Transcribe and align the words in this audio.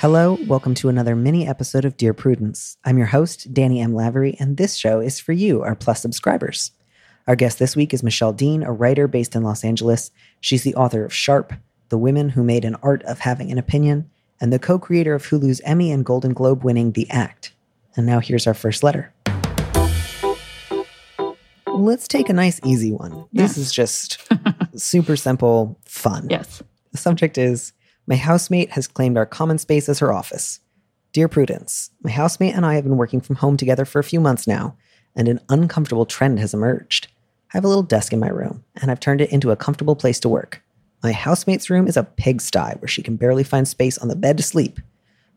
Hello, 0.00 0.36
welcome 0.46 0.74
to 0.74 0.90
another 0.90 1.16
mini 1.16 1.48
episode 1.48 1.86
of 1.86 1.96
Dear 1.96 2.12
Prudence. 2.12 2.76
I'm 2.84 2.98
your 2.98 3.06
host, 3.06 3.54
Danny 3.54 3.80
M. 3.80 3.94
Lavery, 3.94 4.36
and 4.38 4.58
this 4.58 4.76
show 4.76 5.00
is 5.00 5.18
for 5.18 5.32
you, 5.32 5.62
our 5.62 5.74
Plus 5.74 6.02
subscribers. 6.02 6.72
Our 7.26 7.34
guest 7.34 7.58
this 7.58 7.74
week 7.74 7.94
is 7.94 8.02
Michelle 8.02 8.34
Dean, 8.34 8.62
a 8.62 8.70
writer 8.70 9.08
based 9.08 9.34
in 9.34 9.42
Los 9.42 9.64
Angeles. 9.64 10.10
She's 10.38 10.64
the 10.64 10.74
author 10.74 11.02
of 11.02 11.14
Sharp, 11.14 11.54
The 11.88 11.96
Women 11.96 12.28
Who 12.28 12.44
Made 12.44 12.66
an 12.66 12.76
Art 12.82 13.04
of 13.04 13.20
Having 13.20 13.50
an 13.50 13.56
Opinion, 13.56 14.10
and 14.38 14.52
the 14.52 14.58
co 14.58 14.78
creator 14.78 15.14
of 15.14 15.24
Hulu's 15.24 15.62
Emmy 15.62 15.90
and 15.90 16.04
Golden 16.04 16.34
Globe 16.34 16.62
winning 16.62 16.92
The 16.92 17.08
Act. 17.08 17.54
And 17.96 18.04
now 18.04 18.20
here's 18.20 18.46
our 18.46 18.52
first 18.52 18.82
letter. 18.82 19.14
Let's 21.66 22.06
take 22.06 22.28
a 22.28 22.34
nice, 22.34 22.60
easy 22.66 22.92
one. 22.92 23.24
This 23.32 23.56
is 23.56 23.72
just 23.72 24.20
super 24.76 25.16
simple, 25.16 25.78
fun. 25.86 26.26
Yes. 26.28 26.62
The 26.92 26.98
subject 26.98 27.38
is 27.38 27.72
My 28.08 28.16
housemate 28.16 28.70
has 28.70 28.86
claimed 28.86 29.18
our 29.18 29.26
common 29.26 29.58
space 29.58 29.88
as 29.88 29.98
her 29.98 30.12
office. 30.12 30.60
Dear 31.12 31.26
Prudence, 31.26 31.90
my 32.02 32.10
housemate 32.10 32.54
and 32.54 32.64
I 32.64 32.74
have 32.74 32.84
been 32.84 32.96
working 32.96 33.20
from 33.20 33.36
home 33.36 33.56
together 33.56 33.84
for 33.84 33.98
a 33.98 34.04
few 34.04 34.20
months 34.20 34.46
now, 34.46 34.76
and 35.16 35.26
an 35.26 35.40
uncomfortable 35.48 36.06
trend 36.06 36.38
has 36.38 36.54
emerged. 36.54 37.08
I 37.52 37.56
have 37.56 37.64
a 37.64 37.68
little 37.68 37.82
desk 37.82 38.12
in 38.12 38.20
my 38.20 38.28
room, 38.28 38.64
and 38.76 38.90
I've 38.90 39.00
turned 39.00 39.20
it 39.20 39.32
into 39.32 39.50
a 39.50 39.56
comfortable 39.56 39.96
place 39.96 40.20
to 40.20 40.28
work. 40.28 40.62
My 41.02 41.10
housemate's 41.10 41.68
room 41.68 41.88
is 41.88 41.96
a 41.96 42.04
pigsty 42.04 42.78
where 42.78 42.88
she 42.88 43.02
can 43.02 43.16
barely 43.16 43.42
find 43.42 43.66
space 43.66 43.98
on 43.98 44.06
the 44.06 44.14
bed 44.14 44.36
to 44.36 44.42
sleep. 44.42 44.78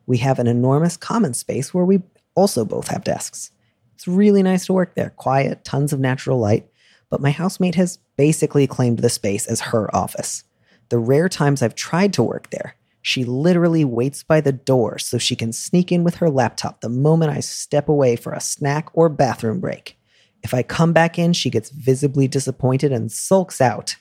We 0.06 0.18
have 0.18 0.38
an 0.38 0.48
enormous 0.48 0.96
common 0.96 1.34
space 1.34 1.74
where 1.74 1.86
we 1.86 2.04
also 2.36 2.66
both 2.66 2.90
have 2.90 3.04
desks. 3.04 3.52
It's 3.96 4.08
really 4.08 4.44
nice 4.44 4.68
to 4.68 4.74
work 4.74 4.94
there, 4.94 5.10
quiet, 5.12 5.64
tons 5.64 5.92
of 5.92 6.00
natural 6.00 6.38
light, 6.38 6.70
but 7.10 7.22
my 7.22 7.32
housemate 7.32 7.76
has 7.76 7.98
basically 8.16 8.68
claimed 8.68 9.00
the 9.00 9.10
space 9.10 9.48
as 9.48 9.60
her 9.60 9.94
office. 9.96 10.44
The 10.90 11.00
rare 11.00 11.30
times 11.30 11.62
I've 11.62 11.76
tried 11.76 12.14
to 12.14 12.24
work 12.24 12.50
there, 12.50 12.76
she 13.02 13.24
literally 13.24 13.86
waits 13.86 14.24
by 14.24 14.42
the 14.42 14.52
door 14.52 15.00
so 15.00 15.18
she 15.18 15.36
can 15.36 15.54
sneak 15.54 15.92
in 15.92 16.04
with 16.04 16.16
her 16.16 16.30
laptop 16.30 16.82
the 16.82 16.90
moment 16.90 17.32
I 17.32 17.40
step 17.40 17.88
away 17.88 18.16
for 18.16 18.34
a 18.34 18.42
snack 18.42 18.90
or 18.94 19.08
bathroom 19.08 19.60
break. 19.60 19.98
If 20.44 20.54
I 20.54 20.64
come 20.64 20.94
back 20.94 21.20
in, 21.20 21.34
she 21.34 21.50
gets 21.50 21.70
visibly 21.70 22.28
disappointed 22.28 22.92
and 22.92 23.12
sulks 23.12 23.62
out. 23.62 23.96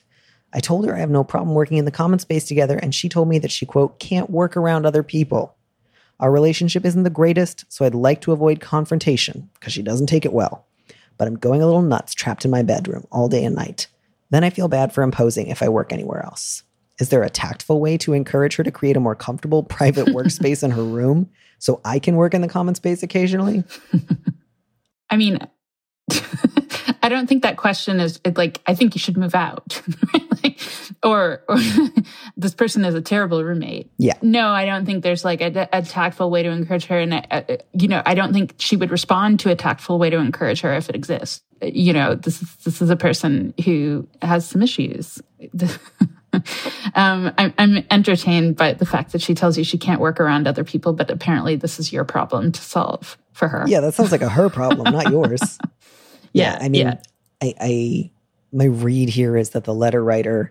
I 0.53 0.59
told 0.59 0.85
her 0.85 0.95
I 0.95 0.99
have 0.99 1.09
no 1.09 1.23
problem 1.23 1.55
working 1.55 1.77
in 1.77 1.85
the 1.85 1.91
common 1.91 2.19
space 2.19 2.45
together, 2.45 2.77
and 2.77 2.93
she 2.95 3.07
told 3.07 3.29
me 3.29 3.39
that 3.39 3.51
she, 3.51 3.65
quote, 3.65 3.99
can't 3.99 4.29
work 4.29 4.57
around 4.57 4.85
other 4.85 5.03
people. 5.03 5.55
Our 6.19 6.31
relationship 6.31 6.85
isn't 6.85 7.03
the 7.03 7.09
greatest, 7.09 7.65
so 7.69 7.85
I'd 7.85 7.95
like 7.95 8.21
to 8.21 8.31
avoid 8.31 8.59
confrontation 8.59 9.49
because 9.53 9.73
she 9.73 9.83
doesn't 9.83 10.07
take 10.07 10.25
it 10.25 10.33
well. 10.33 10.65
But 11.17 11.27
I'm 11.27 11.37
going 11.37 11.61
a 11.61 11.65
little 11.65 11.81
nuts 11.81 12.13
trapped 12.13 12.45
in 12.45 12.51
my 12.51 12.63
bedroom 12.63 13.05
all 13.11 13.29
day 13.29 13.43
and 13.43 13.55
night. 13.55 13.87
Then 14.29 14.43
I 14.43 14.49
feel 14.49 14.67
bad 14.67 14.91
for 14.91 15.03
imposing 15.03 15.47
if 15.47 15.61
I 15.61 15.69
work 15.69 15.93
anywhere 15.93 16.23
else. 16.23 16.63
Is 16.99 17.09
there 17.09 17.23
a 17.23 17.29
tactful 17.29 17.79
way 17.79 17.97
to 17.99 18.13
encourage 18.13 18.55
her 18.57 18.63
to 18.63 18.71
create 18.71 18.97
a 18.97 18.99
more 18.99 19.15
comfortable 19.15 19.63
private 19.63 20.07
workspace 20.15 20.63
in 20.63 20.71
her 20.71 20.83
room 20.83 21.29
so 21.57 21.81
I 21.85 21.99
can 21.99 22.15
work 22.15 22.33
in 22.33 22.41
the 22.41 22.47
common 22.47 22.75
space 22.75 23.03
occasionally? 23.03 23.63
I 25.09 25.17
mean, 25.17 25.39
I 27.01 27.09
don't 27.09 27.27
think 27.27 27.43
that 27.43 27.57
question 27.57 27.99
is 27.99 28.19
it, 28.23 28.37
like, 28.37 28.61
I 28.67 28.75
think 28.75 28.93
you 28.95 28.99
should 28.99 29.17
move 29.17 29.33
out. 29.33 29.81
Like, 30.43 30.59
or, 31.03 31.41
or 31.47 31.57
this 32.37 32.53
person 32.53 32.83
is 32.85 32.93
a 32.95 33.01
terrible 33.01 33.43
roommate. 33.43 33.89
Yeah. 33.97 34.17
No, 34.21 34.49
I 34.49 34.65
don't 34.65 34.85
think 34.85 35.03
there's 35.03 35.23
like 35.25 35.41
a, 35.41 35.67
a 35.71 35.81
tactful 35.81 36.29
way 36.29 36.43
to 36.43 36.49
encourage 36.49 36.85
her. 36.85 36.99
And, 36.99 37.13
I, 37.15 37.25
I- 37.31 37.57
you 37.73 37.87
know, 37.87 38.01
I 38.05 38.13
don't 38.15 38.33
think 38.33 38.55
she 38.57 38.75
would 38.75 38.91
respond 38.91 39.39
to 39.41 39.49
a 39.51 39.55
tactful 39.55 39.97
way 39.99 40.09
to 40.09 40.17
encourage 40.17 40.61
her 40.61 40.73
if 40.73 40.89
it 40.89 40.95
exists. 40.95 41.41
You 41.61 41.93
know, 41.93 42.15
this 42.15 42.41
is, 42.41 42.55
this 42.57 42.81
is 42.81 42.89
a 42.89 42.95
person 42.95 43.53
who 43.65 44.07
has 44.21 44.47
some 44.47 44.61
issues. 44.61 45.21
um, 46.95 47.31
I'm, 47.37 47.53
I'm 47.57 47.85
entertained 47.91 48.55
by 48.55 48.73
the 48.73 48.85
fact 48.85 49.11
that 49.11 49.21
she 49.21 49.33
tells 49.33 49.57
you 49.57 49.63
she 49.63 49.77
can't 49.77 50.01
work 50.01 50.19
around 50.19 50.47
other 50.47 50.63
people, 50.63 50.93
but 50.93 51.09
apparently 51.09 51.55
this 51.55 51.79
is 51.79 51.91
your 51.91 52.03
problem 52.03 52.51
to 52.51 52.61
solve 52.61 53.17
for 53.33 53.47
her. 53.47 53.65
Yeah, 53.67 53.79
that 53.81 53.93
sounds 53.93 54.11
like 54.11 54.21
a 54.21 54.29
her 54.29 54.49
problem, 54.49 54.93
not 54.93 55.11
yours. 55.11 55.57
Yeah, 56.33 56.57
I 56.59 56.69
mean, 56.69 56.87
yeah. 56.87 57.01
I, 57.41 57.53
I 57.59 58.11
my 58.51 58.65
read 58.65 59.09
here 59.09 59.37
is 59.37 59.51
that 59.51 59.63
the 59.63 59.73
letter 59.73 60.03
writer's 60.03 60.49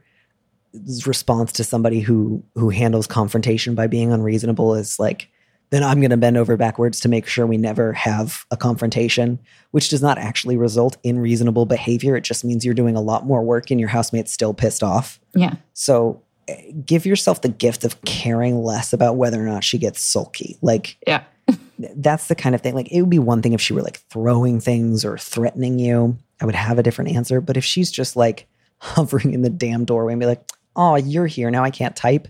response 1.06 1.52
to 1.52 1.64
somebody 1.64 2.00
who 2.00 2.42
who 2.54 2.70
handles 2.70 3.06
confrontation 3.06 3.74
by 3.74 3.86
being 3.86 4.12
unreasonable 4.12 4.74
is 4.74 4.98
like, 4.98 5.28
then 5.70 5.84
I'm 5.84 6.00
going 6.00 6.10
to 6.10 6.16
bend 6.16 6.36
over 6.36 6.56
backwards 6.56 7.00
to 7.00 7.08
make 7.08 7.26
sure 7.26 7.46
we 7.46 7.56
never 7.56 7.92
have 7.92 8.46
a 8.50 8.56
confrontation, 8.56 9.38
which 9.72 9.88
does 9.88 10.02
not 10.02 10.18
actually 10.18 10.56
result 10.56 10.96
in 11.02 11.18
reasonable 11.18 11.66
behavior. 11.66 12.16
It 12.16 12.24
just 12.24 12.44
means 12.44 12.64
you're 12.64 12.74
doing 12.74 12.96
a 12.96 13.00
lot 13.00 13.26
more 13.26 13.42
work 13.42 13.70
and 13.70 13.78
your 13.78 13.88
housemate's 13.88 14.32
still 14.32 14.54
pissed 14.54 14.82
off. 14.82 15.20
Yeah. 15.34 15.56
So 15.74 16.22
eh, 16.48 16.72
give 16.84 17.04
yourself 17.04 17.42
the 17.42 17.48
gift 17.48 17.84
of 17.84 18.00
caring 18.02 18.62
less 18.62 18.92
about 18.92 19.16
whether 19.16 19.40
or 19.40 19.46
not 19.46 19.64
she 19.64 19.78
gets 19.78 20.00
sulky. 20.00 20.58
Like 20.62 20.96
Yeah. 21.06 21.24
that's 21.78 22.28
the 22.28 22.34
kind 22.34 22.54
of 22.54 22.60
thing. 22.60 22.74
Like 22.74 22.90
it 22.90 23.00
would 23.00 23.10
be 23.10 23.18
one 23.18 23.42
thing 23.42 23.52
if 23.52 23.60
she 23.60 23.72
were 23.72 23.82
like 23.82 23.98
throwing 24.10 24.60
things 24.60 25.04
or 25.04 25.18
threatening 25.18 25.78
you. 25.78 26.16
I 26.40 26.46
would 26.46 26.54
have 26.54 26.78
a 26.78 26.82
different 26.82 27.10
answer. 27.10 27.40
But 27.40 27.56
if 27.56 27.64
she's 27.64 27.90
just 27.90 28.16
like 28.16 28.46
hovering 28.78 29.34
in 29.34 29.42
the 29.42 29.50
damn 29.50 29.84
doorway 29.84 30.12
and 30.12 30.20
be 30.20 30.26
like, 30.26 30.42
"Oh, 30.76 30.94
you're 30.96 31.26
here 31.26 31.50
now. 31.50 31.64
I 31.64 31.70
can't 31.70 31.96
type." 31.96 32.28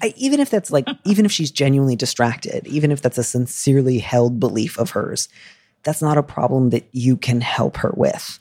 I, 0.00 0.14
even 0.16 0.40
if 0.40 0.50
that's 0.50 0.70
like, 0.70 0.86
even 1.04 1.24
if 1.24 1.32
she's 1.32 1.50
genuinely 1.50 1.96
distracted, 1.96 2.66
even 2.66 2.90
if 2.90 3.02
that's 3.02 3.18
a 3.18 3.24
sincerely 3.24 3.98
held 3.98 4.40
belief 4.40 4.78
of 4.78 4.90
hers, 4.90 5.28
that's 5.82 6.02
not 6.02 6.18
a 6.18 6.22
problem 6.22 6.70
that 6.70 6.86
you 6.92 7.16
can 7.16 7.40
help 7.40 7.76
her 7.78 7.92
with. 7.96 8.38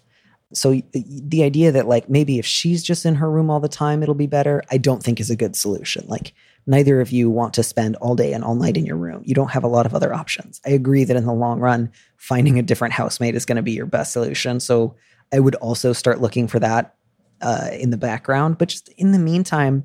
So 0.53 0.81
the 0.91 1.43
idea 1.43 1.71
that 1.71 1.87
like 1.87 2.09
maybe 2.09 2.37
if 2.37 2.45
she's 2.45 2.83
just 2.83 3.05
in 3.05 3.15
her 3.15 3.31
room 3.31 3.49
all 3.49 3.61
the 3.61 3.69
time, 3.69 4.03
it'll 4.03 4.15
be 4.15 4.27
better, 4.27 4.61
I 4.69 4.77
don't 4.77 5.01
think 5.01 5.19
is 5.19 5.29
a 5.29 5.35
good 5.35 5.55
solution. 5.55 6.05
Like 6.07 6.33
neither 6.67 6.99
of 6.99 7.11
you 7.11 7.29
want 7.29 7.53
to 7.53 7.63
spend 7.63 7.95
all 7.97 8.15
day 8.15 8.33
and 8.33 8.43
all 8.43 8.55
night 8.55 8.77
in 8.77 8.85
your 8.85 8.97
room. 8.97 9.23
You 9.25 9.33
don't 9.33 9.51
have 9.51 9.63
a 9.63 9.69
lot 9.69 9.85
of 9.85 9.95
other 9.95 10.13
options. 10.13 10.59
I 10.65 10.71
agree 10.71 11.05
that 11.05 11.15
in 11.15 11.25
the 11.25 11.33
long 11.33 11.59
run, 11.59 11.91
finding 12.17 12.59
a 12.59 12.63
different 12.63 12.93
housemate 12.93 13.35
is 13.35 13.45
going 13.45 13.55
to 13.55 13.61
be 13.61 13.71
your 13.71 13.85
best 13.85 14.11
solution. 14.11 14.59
So 14.59 14.95
I 15.33 15.39
would 15.39 15.55
also 15.55 15.93
start 15.93 16.21
looking 16.21 16.47
for 16.47 16.59
that 16.59 16.95
uh, 17.41 17.69
in 17.71 17.89
the 17.89 17.97
background. 17.97 18.57
But 18.57 18.69
just 18.69 18.89
in 18.89 19.13
the 19.13 19.19
meantime, 19.19 19.83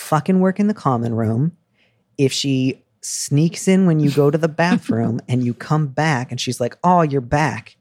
fucking 0.00 0.40
work 0.40 0.58
in 0.58 0.66
the 0.66 0.74
common 0.74 1.14
room. 1.14 1.56
If 2.18 2.32
she 2.32 2.82
sneaks 3.02 3.68
in 3.68 3.86
when 3.86 4.00
you 4.00 4.10
go 4.10 4.30
to 4.30 4.38
the 4.38 4.48
bathroom 4.64 5.20
and 5.28 5.44
you 5.44 5.54
come 5.54 5.86
back 5.86 6.30
and 6.30 6.40
she's 6.40 6.60
like, 6.60 6.76
oh, 6.82 7.02
you're 7.02 7.20
back, 7.20 7.76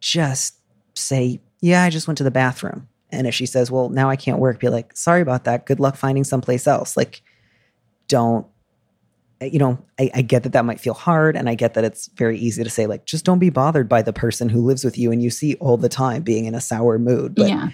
just 0.00 0.54
say, 0.94 1.40
yeah, 1.60 1.82
I 1.82 1.90
just 1.90 2.06
went 2.06 2.18
to 2.18 2.24
the 2.24 2.30
bathroom. 2.30 2.88
And 3.10 3.26
if 3.26 3.34
she 3.34 3.46
says, 3.46 3.70
well, 3.70 3.88
now 3.88 4.10
I 4.10 4.16
can't 4.16 4.38
work, 4.38 4.60
be 4.60 4.68
like, 4.68 4.96
sorry 4.96 5.22
about 5.22 5.44
that. 5.44 5.66
Good 5.66 5.80
luck 5.80 5.96
finding 5.96 6.24
someplace 6.24 6.66
else. 6.66 6.96
Like, 6.96 7.22
don't, 8.06 8.46
eh, 9.40 9.46
you 9.46 9.58
know, 9.58 9.82
I, 9.98 10.10
I 10.14 10.22
get 10.22 10.42
that 10.42 10.52
that 10.52 10.66
might 10.66 10.78
feel 10.78 10.94
hard. 10.94 11.34
And 11.34 11.48
I 11.48 11.54
get 11.54 11.74
that 11.74 11.84
it's 11.84 12.08
very 12.08 12.38
easy 12.38 12.62
to 12.62 12.70
say, 12.70 12.86
like, 12.86 13.06
just 13.06 13.24
don't 13.24 13.38
be 13.38 13.48
bothered 13.48 13.88
by 13.88 14.02
the 14.02 14.12
person 14.12 14.50
who 14.50 14.60
lives 14.60 14.84
with 14.84 14.98
you 14.98 15.10
and 15.10 15.22
you 15.22 15.30
see 15.30 15.54
all 15.54 15.78
the 15.78 15.88
time 15.88 16.22
being 16.22 16.44
in 16.44 16.54
a 16.54 16.60
sour 16.60 16.98
mood. 16.98 17.34
But 17.34 17.48
yeah. 17.48 17.70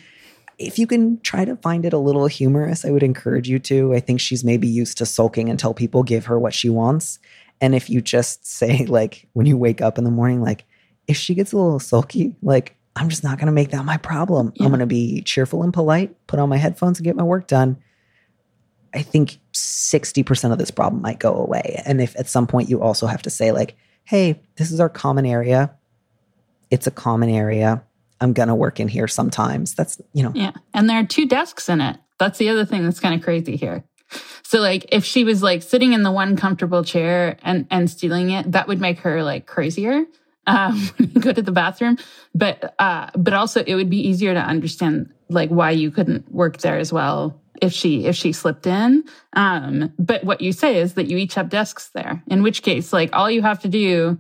If 0.58 0.78
you 0.78 0.86
can 0.86 1.20
try 1.20 1.44
to 1.44 1.56
find 1.56 1.84
it 1.84 1.92
a 1.92 1.98
little 1.98 2.26
humorous, 2.26 2.84
I 2.84 2.90
would 2.90 3.02
encourage 3.02 3.48
you 3.48 3.58
to. 3.60 3.94
I 3.94 4.00
think 4.00 4.20
she's 4.20 4.44
maybe 4.44 4.68
used 4.68 4.98
to 4.98 5.06
sulking 5.06 5.48
until 5.48 5.74
people 5.74 6.02
give 6.02 6.26
her 6.26 6.38
what 6.38 6.54
she 6.54 6.68
wants. 6.68 7.18
And 7.60 7.74
if 7.74 7.88
you 7.90 8.00
just 8.00 8.46
say, 8.58 8.86
like, 8.86 9.28
when 9.32 9.46
you 9.46 9.56
wake 9.56 9.80
up 9.80 9.98
in 9.98 10.04
the 10.04 10.10
morning, 10.10 10.42
like, 10.42 10.64
if 11.06 11.16
she 11.16 11.34
gets 11.34 11.52
a 11.52 11.56
little 11.56 11.80
sulky, 11.80 12.34
like, 12.42 12.76
I'm 12.96 13.08
just 13.08 13.24
not 13.24 13.38
going 13.38 13.46
to 13.46 13.52
make 13.52 13.70
that 13.70 13.84
my 13.84 13.96
problem. 13.96 14.52
Yeah. 14.54 14.64
I'm 14.64 14.70
going 14.70 14.80
to 14.80 14.86
be 14.86 15.22
cheerful 15.22 15.62
and 15.62 15.72
polite, 15.72 16.14
put 16.26 16.38
on 16.38 16.48
my 16.48 16.56
headphones 16.56 16.98
and 16.98 17.04
get 17.04 17.16
my 17.16 17.24
work 17.24 17.46
done. 17.46 17.76
I 18.94 19.02
think 19.02 19.38
60% 19.52 20.52
of 20.52 20.58
this 20.58 20.70
problem 20.70 21.02
might 21.02 21.18
go 21.18 21.34
away. 21.34 21.82
And 21.84 22.00
if 22.00 22.14
at 22.16 22.28
some 22.28 22.46
point 22.46 22.70
you 22.70 22.80
also 22.80 23.06
have 23.06 23.22
to 23.22 23.30
say, 23.30 23.50
like, 23.50 23.76
hey, 24.04 24.40
this 24.56 24.70
is 24.70 24.78
our 24.78 24.88
common 24.88 25.26
area, 25.26 25.74
it's 26.70 26.86
a 26.86 26.92
common 26.92 27.28
area. 27.28 27.82
I'm 28.24 28.32
going 28.32 28.48
to 28.48 28.54
work 28.54 28.80
in 28.80 28.88
here 28.88 29.06
sometimes. 29.06 29.74
That's, 29.74 30.00
you 30.12 30.22
know, 30.22 30.32
Yeah. 30.34 30.52
And 30.72 30.90
there 30.90 30.98
are 30.98 31.06
two 31.06 31.26
desks 31.26 31.68
in 31.68 31.80
it. 31.80 31.98
That's 32.18 32.38
the 32.38 32.48
other 32.48 32.64
thing 32.64 32.84
that's 32.84 33.00
kind 33.00 33.14
of 33.14 33.22
crazy 33.22 33.56
here. 33.56 33.84
So 34.42 34.60
like 34.60 34.86
if 34.92 35.04
she 35.04 35.24
was 35.24 35.42
like 35.42 35.62
sitting 35.62 35.92
in 35.92 36.02
the 36.02 36.12
one 36.12 36.36
comfortable 36.36 36.84
chair 36.84 37.36
and 37.42 37.66
and 37.70 37.90
stealing 37.90 38.30
it, 38.30 38.52
that 38.52 38.68
would 38.68 38.80
make 38.80 39.00
her 39.00 39.22
like 39.22 39.46
crazier. 39.46 40.04
Um, 40.46 40.90
go 41.20 41.32
to 41.32 41.40
the 41.40 41.52
bathroom, 41.52 41.96
but 42.34 42.74
uh, 42.78 43.08
but 43.16 43.32
also 43.32 43.64
it 43.66 43.76
would 43.76 43.88
be 43.88 44.06
easier 44.06 44.34
to 44.34 44.40
understand 44.40 45.10
like 45.30 45.48
why 45.48 45.70
you 45.70 45.90
couldn't 45.90 46.30
work 46.30 46.58
there 46.58 46.76
as 46.76 46.92
well 46.92 47.40
if 47.62 47.72
she 47.72 48.04
if 48.04 48.14
she 48.14 48.32
slipped 48.32 48.66
in. 48.66 49.04
Um, 49.32 49.94
but 49.98 50.22
what 50.22 50.42
you 50.42 50.52
say 50.52 50.76
is 50.76 50.94
that 50.94 51.06
you 51.06 51.16
each 51.16 51.34
have 51.36 51.48
desks 51.48 51.88
there. 51.94 52.22
In 52.26 52.42
which 52.42 52.62
case, 52.62 52.92
like 52.92 53.08
all 53.14 53.30
you 53.30 53.40
have 53.40 53.60
to 53.60 53.68
do 53.68 54.18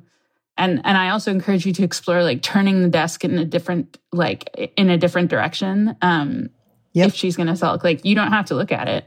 And 0.56 0.80
and 0.84 0.96
I 0.96 1.10
also 1.10 1.30
encourage 1.30 1.66
you 1.66 1.72
to 1.74 1.82
explore 1.82 2.22
like 2.22 2.42
turning 2.42 2.82
the 2.82 2.88
desk 2.88 3.24
in 3.24 3.38
a 3.38 3.44
different 3.44 3.98
like 4.12 4.72
in 4.76 4.90
a 4.90 4.96
different 4.98 5.30
direction. 5.30 5.96
Um 6.02 6.50
Yep. 6.96 7.08
if 7.08 7.14
she's 7.16 7.36
going 7.36 7.48
to 7.48 7.56
sulk, 7.56 7.82
like 7.82 8.04
you 8.04 8.14
don't 8.14 8.30
have 8.30 8.46
to 8.46 8.54
look 8.54 8.70
at 8.70 8.86
it. 8.86 9.04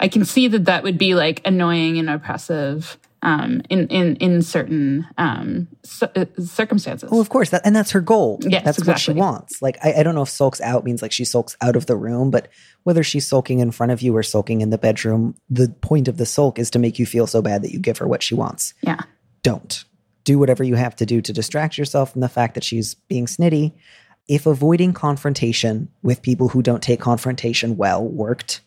I 0.00 0.08
can 0.08 0.24
see 0.24 0.48
that 0.48 0.64
that 0.64 0.82
would 0.82 0.98
be 0.98 1.14
like 1.14 1.40
annoying 1.44 1.98
and 2.00 2.10
oppressive 2.10 2.98
um, 3.22 3.62
in 3.70 3.86
in 3.88 4.16
in 4.16 4.42
certain 4.42 5.06
um, 5.16 5.68
c- 5.84 6.06
uh, 6.16 6.24
circumstances. 6.40 7.10
Well, 7.10 7.20
of 7.20 7.28
course, 7.28 7.50
that, 7.50 7.62
and 7.64 7.74
that's 7.76 7.92
her 7.92 8.00
goal. 8.00 8.40
Yes, 8.42 8.64
that's 8.64 8.84
what 8.84 8.98
she 8.98 9.12
wants. 9.12 9.62
Like, 9.62 9.78
I, 9.84 9.94
I 10.00 10.02
don't 10.02 10.14
know 10.16 10.22
if 10.22 10.28
sulks 10.28 10.60
out 10.60 10.84
means 10.84 11.00
like 11.00 11.12
she 11.12 11.24
sulks 11.24 11.56
out 11.60 11.76
of 11.76 11.86
the 11.86 11.96
room, 11.96 12.30
but 12.32 12.48
whether 12.82 13.04
she's 13.04 13.24
sulking 13.26 13.60
in 13.60 13.70
front 13.70 13.92
of 13.92 14.02
you 14.02 14.14
or 14.16 14.22
sulking 14.24 14.60
in 14.60 14.70
the 14.70 14.78
bedroom, 14.78 15.36
the 15.48 15.68
point 15.80 16.08
of 16.08 16.16
the 16.16 16.26
sulk 16.26 16.58
is 16.58 16.70
to 16.70 16.78
make 16.80 16.98
you 16.98 17.06
feel 17.06 17.26
so 17.28 17.40
bad 17.40 17.62
that 17.62 17.70
you 17.72 17.78
give 17.78 17.98
her 17.98 18.06
what 18.08 18.22
she 18.22 18.34
wants. 18.34 18.74
yeah, 18.82 19.00
Don't 19.44 19.84
do 20.26 20.38
whatever 20.38 20.64
you 20.64 20.74
have 20.74 20.96
to 20.96 21.06
do 21.06 21.22
to 21.22 21.32
distract 21.32 21.78
yourself 21.78 22.12
from 22.12 22.20
the 22.20 22.28
fact 22.28 22.54
that 22.54 22.64
she's 22.64 22.94
being 22.94 23.26
snitty. 23.26 23.72
If 24.28 24.44
avoiding 24.44 24.92
confrontation 24.92 25.88
with 26.02 26.20
people 26.20 26.48
who 26.48 26.62
don't 26.62 26.82
take 26.82 27.00
confrontation 27.00 27.76
well 27.76 28.04
worked, 28.04 28.60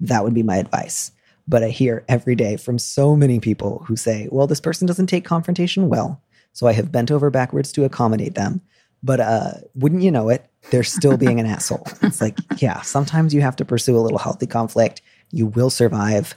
that 0.00 0.22
would 0.22 0.34
be 0.34 0.42
my 0.42 0.58
advice. 0.58 1.10
But 1.48 1.64
I 1.64 1.70
hear 1.70 2.04
every 2.08 2.36
day 2.36 2.58
from 2.58 2.78
so 2.78 3.16
many 3.16 3.40
people 3.40 3.82
who 3.86 3.96
say, 3.96 4.28
well, 4.30 4.46
this 4.46 4.60
person 4.60 4.86
doesn't 4.86 5.06
take 5.06 5.24
confrontation 5.24 5.88
well. 5.88 6.20
So 6.52 6.66
I 6.66 6.72
have 6.72 6.92
bent 6.92 7.10
over 7.10 7.30
backwards 7.30 7.72
to 7.72 7.84
accommodate 7.84 8.34
them. 8.34 8.60
But 9.02 9.20
uh, 9.20 9.52
wouldn't 9.74 10.02
you 10.02 10.10
know 10.10 10.28
it, 10.28 10.44
they're 10.70 10.84
still 10.84 11.16
being 11.16 11.40
an 11.40 11.46
asshole. 11.56 11.86
It's 12.02 12.20
like, 12.20 12.36
yeah, 12.58 12.82
sometimes 12.82 13.32
you 13.32 13.40
have 13.40 13.56
to 13.56 13.64
pursue 13.64 13.96
a 13.96 14.00
little 14.02 14.18
healthy 14.18 14.46
conflict. 14.46 15.00
You 15.30 15.46
will 15.46 15.70
survive. 15.70 16.34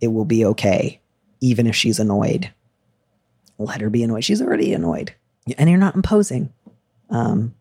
It 0.00 0.08
will 0.08 0.24
be 0.24 0.46
okay, 0.46 1.02
even 1.42 1.66
if 1.66 1.76
she's 1.76 2.00
annoyed. 2.00 2.50
Let 3.58 3.80
her 3.80 3.90
be 3.90 4.02
annoyed. 4.02 4.24
She's 4.24 4.42
already 4.42 4.72
annoyed. 4.72 5.14
And 5.58 5.68
you're 5.68 5.78
not 5.78 5.94
imposing. 5.94 6.52
Um, 7.10 7.54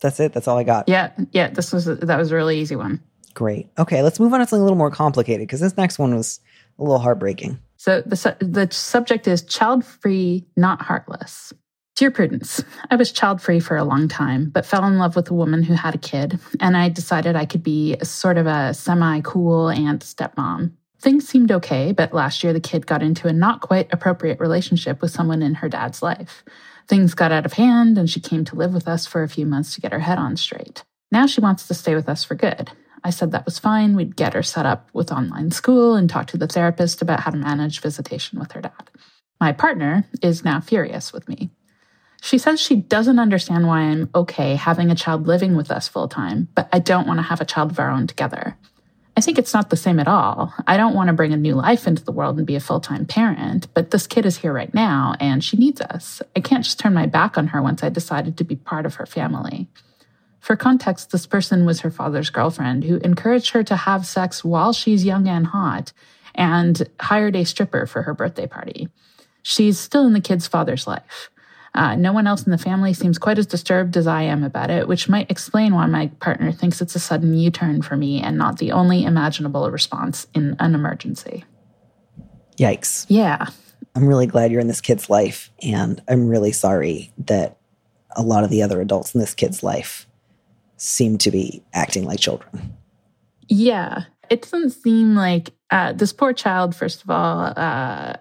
that's 0.00 0.18
it. 0.20 0.32
That's 0.32 0.48
all 0.48 0.58
I 0.58 0.64
got. 0.64 0.88
yeah, 0.88 1.12
yeah. 1.32 1.48
This 1.50 1.72
was 1.72 1.84
that 1.84 2.18
was 2.18 2.32
a 2.32 2.34
really 2.34 2.58
easy 2.58 2.76
one. 2.76 3.02
Great. 3.34 3.68
Okay, 3.78 4.02
let's 4.02 4.18
move 4.18 4.32
on 4.32 4.40
to 4.40 4.46
something 4.46 4.60
a 4.60 4.64
little 4.64 4.78
more 4.78 4.90
complicated 4.90 5.46
because 5.46 5.60
this 5.60 5.76
next 5.76 5.98
one 5.98 6.14
was 6.14 6.40
a 6.78 6.82
little 6.82 6.98
heartbreaking. 6.98 7.58
So 7.76 8.02
the 8.04 8.16
su- 8.16 8.34
the 8.40 8.68
subject 8.70 9.28
is 9.28 9.42
child 9.42 9.84
free, 9.84 10.46
not 10.56 10.82
heartless. 10.82 11.52
Dear 11.96 12.10
Prudence, 12.10 12.64
I 12.90 12.96
was 12.96 13.12
child 13.12 13.42
free 13.42 13.60
for 13.60 13.76
a 13.76 13.84
long 13.84 14.08
time, 14.08 14.48
but 14.48 14.64
fell 14.64 14.86
in 14.86 14.96
love 14.96 15.16
with 15.16 15.30
a 15.30 15.34
woman 15.34 15.62
who 15.62 15.74
had 15.74 15.94
a 15.94 15.98
kid, 15.98 16.40
and 16.58 16.74
I 16.76 16.88
decided 16.88 17.36
I 17.36 17.44
could 17.44 17.62
be 17.62 17.96
sort 18.02 18.38
of 18.38 18.46
a 18.46 18.72
semi 18.72 19.20
cool 19.20 19.68
aunt 19.68 20.02
stepmom. 20.02 20.72
Things 21.00 21.26
seemed 21.26 21.50
okay, 21.50 21.92
but 21.92 22.12
last 22.12 22.44
year 22.44 22.52
the 22.52 22.60
kid 22.60 22.86
got 22.86 23.02
into 23.02 23.26
a 23.26 23.32
not 23.32 23.62
quite 23.62 23.90
appropriate 23.90 24.38
relationship 24.38 25.00
with 25.00 25.10
someone 25.10 25.40
in 25.40 25.54
her 25.54 25.68
dad's 25.68 26.02
life. 26.02 26.44
Things 26.88 27.14
got 27.14 27.32
out 27.32 27.46
of 27.46 27.54
hand, 27.54 27.96
and 27.96 28.10
she 28.10 28.20
came 28.20 28.44
to 28.44 28.54
live 28.54 28.74
with 28.74 28.86
us 28.86 29.06
for 29.06 29.22
a 29.22 29.28
few 29.28 29.46
months 29.46 29.74
to 29.74 29.80
get 29.80 29.92
her 29.92 30.00
head 30.00 30.18
on 30.18 30.36
straight. 30.36 30.84
Now 31.10 31.26
she 31.26 31.40
wants 31.40 31.66
to 31.66 31.74
stay 31.74 31.94
with 31.94 32.08
us 32.08 32.22
for 32.22 32.34
good. 32.34 32.72
I 33.02 33.08
said 33.08 33.32
that 33.32 33.46
was 33.46 33.58
fine. 33.58 33.96
We'd 33.96 34.14
get 34.14 34.34
her 34.34 34.42
set 34.42 34.66
up 34.66 34.90
with 34.92 35.10
online 35.10 35.52
school 35.52 35.94
and 35.94 36.10
talk 36.10 36.26
to 36.28 36.36
the 36.36 36.46
therapist 36.46 37.00
about 37.00 37.20
how 37.20 37.30
to 37.30 37.36
manage 37.38 37.80
visitation 37.80 38.38
with 38.38 38.52
her 38.52 38.60
dad. 38.60 38.90
My 39.40 39.52
partner 39.52 40.04
is 40.20 40.44
now 40.44 40.60
furious 40.60 41.14
with 41.14 41.26
me. 41.28 41.48
She 42.20 42.36
says 42.36 42.60
she 42.60 42.76
doesn't 42.76 43.18
understand 43.18 43.66
why 43.66 43.80
I'm 43.80 44.10
okay 44.14 44.54
having 44.54 44.90
a 44.90 44.94
child 44.94 45.26
living 45.26 45.56
with 45.56 45.70
us 45.70 45.88
full 45.88 46.08
time, 46.08 46.48
but 46.54 46.68
I 46.74 46.78
don't 46.78 47.06
want 47.06 47.18
to 47.18 47.22
have 47.22 47.40
a 47.40 47.46
child 47.46 47.70
of 47.70 47.78
our 47.78 47.90
own 47.90 48.06
together. 48.06 48.58
I 49.16 49.20
think 49.20 49.38
it's 49.38 49.52
not 49.52 49.70
the 49.70 49.76
same 49.76 49.98
at 49.98 50.08
all. 50.08 50.54
I 50.66 50.76
don't 50.76 50.94
want 50.94 51.08
to 51.08 51.12
bring 51.12 51.32
a 51.32 51.36
new 51.36 51.54
life 51.54 51.86
into 51.86 52.04
the 52.04 52.12
world 52.12 52.38
and 52.38 52.46
be 52.46 52.56
a 52.56 52.60
full 52.60 52.80
time 52.80 53.06
parent, 53.06 53.66
but 53.74 53.90
this 53.90 54.06
kid 54.06 54.24
is 54.24 54.38
here 54.38 54.52
right 54.52 54.72
now 54.72 55.14
and 55.20 55.42
she 55.42 55.56
needs 55.56 55.80
us. 55.80 56.22
I 56.36 56.40
can't 56.40 56.64
just 56.64 56.78
turn 56.78 56.94
my 56.94 57.06
back 57.06 57.36
on 57.36 57.48
her 57.48 57.60
once 57.60 57.82
I 57.82 57.88
decided 57.88 58.38
to 58.38 58.44
be 58.44 58.56
part 58.56 58.86
of 58.86 58.94
her 58.94 59.06
family. 59.06 59.68
For 60.38 60.56
context, 60.56 61.10
this 61.10 61.26
person 61.26 61.66
was 61.66 61.80
her 61.80 61.90
father's 61.90 62.30
girlfriend 62.30 62.84
who 62.84 62.96
encouraged 62.98 63.50
her 63.50 63.62
to 63.64 63.76
have 63.76 64.06
sex 64.06 64.42
while 64.42 64.72
she's 64.72 65.04
young 65.04 65.28
and 65.28 65.48
hot 65.48 65.92
and 66.34 66.88
hired 66.98 67.36
a 67.36 67.44
stripper 67.44 67.86
for 67.86 68.02
her 68.02 68.14
birthday 68.14 68.46
party. 68.46 68.88
She's 69.42 69.78
still 69.78 70.06
in 70.06 70.12
the 70.12 70.20
kid's 70.20 70.46
father's 70.46 70.86
life. 70.86 71.30
Uh, 71.74 71.94
no 71.94 72.12
one 72.12 72.26
else 72.26 72.44
in 72.44 72.50
the 72.50 72.58
family 72.58 72.92
seems 72.92 73.18
quite 73.18 73.38
as 73.38 73.46
disturbed 73.46 73.96
as 73.96 74.06
I 74.06 74.22
am 74.22 74.42
about 74.42 74.70
it, 74.70 74.88
which 74.88 75.08
might 75.08 75.30
explain 75.30 75.74
why 75.74 75.86
my 75.86 76.08
partner 76.20 76.50
thinks 76.50 76.80
it's 76.80 76.96
a 76.96 77.00
sudden 77.00 77.34
U 77.34 77.50
turn 77.50 77.82
for 77.82 77.96
me 77.96 78.20
and 78.20 78.36
not 78.36 78.58
the 78.58 78.72
only 78.72 79.04
imaginable 79.04 79.70
response 79.70 80.26
in 80.34 80.56
an 80.58 80.74
emergency. 80.74 81.44
Yikes. 82.56 83.06
Yeah. 83.08 83.46
I'm 83.94 84.06
really 84.06 84.26
glad 84.26 84.50
you're 84.50 84.60
in 84.60 84.66
this 84.66 84.80
kid's 84.80 85.08
life. 85.08 85.50
And 85.62 86.02
I'm 86.08 86.28
really 86.28 86.52
sorry 86.52 87.12
that 87.18 87.58
a 88.16 88.22
lot 88.22 88.44
of 88.44 88.50
the 88.50 88.62
other 88.62 88.80
adults 88.80 89.14
in 89.14 89.20
this 89.20 89.34
kid's 89.34 89.62
life 89.62 90.08
seem 90.76 91.18
to 91.18 91.30
be 91.30 91.62
acting 91.72 92.04
like 92.04 92.18
children. 92.18 92.76
Yeah. 93.48 94.04
It 94.28 94.42
doesn't 94.42 94.70
seem 94.70 95.14
like 95.14 95.50
uh, 95.70 95.92
this 95.92 96.12
poor 96.12 96.32
child, 96.32 96.74
first 96.74 97.02
of 97.02 97.10
all. 97.10 97.52
Uh, 97.56 98.14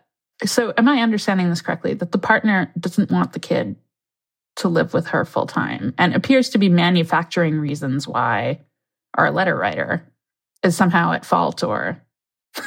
so, 0.45 0.73
am 0.77 0.87
I 0.87 1.01
understanding 1.01 1.49
this 1.49 1.61
correctly? 1.61 1.93
That 1.93 2.11
the 2.11 2.17
partner 2.17 2.71
doesn't 2.79 3.11
want 3.11 3.33
the 3.33 3.39
kid 3.39 3.75
to 4.57 4.67
live 4.67 4.93
with 4.93 5.07
her 5.07 5.25
full 5.25 5.47
time 5.47 5.93
and 5.97 6.13
appears 6.13 6.49
to 6.49 6.57
be 6.57 6.69
manufacturing 6.69 7.59
reasons 7.59 8.07
why 8.07 8.59
our 9.15 9.31
letter 9.31 9.55
writer 9.55 10.03
is 10.63 10.75
somehow 10.75 11.13
at 11.13 11.25
fault 11.25 11.63
or. 11.63 12.01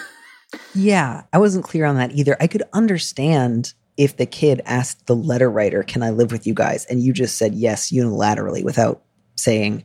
Yeah, 0.74 1.22
I 1.32 1.38
wasn't 1.38 1.64
clear 1.64 1.86
on 1.86 1.96
that 1.96 2.12
either. 2.12 2.36
I 2.38 2.46
could 2.46 2.62
understand 2.74 3.72
if 3.96 4.18
the 4.18 4.26
kid 4.26 4.60
asked 4.66 5.06
the 5.06 5.16
letter 5.16 5.50
writer, 5.50 5.82
Can 5.82 6.02
I 6.02 6.10
live 6.10 6.30
with 6.30 6.46
you 6.46 6.52
guys? 6.52 6.84
And 6.86 7.02
you 7.02 7.14
just 7.14 7.36
said 7.36 7.54
yes 7.54 7.90
unilaterally 7.90 8.62
without 8.62 9.02
saying, 9.34 9.84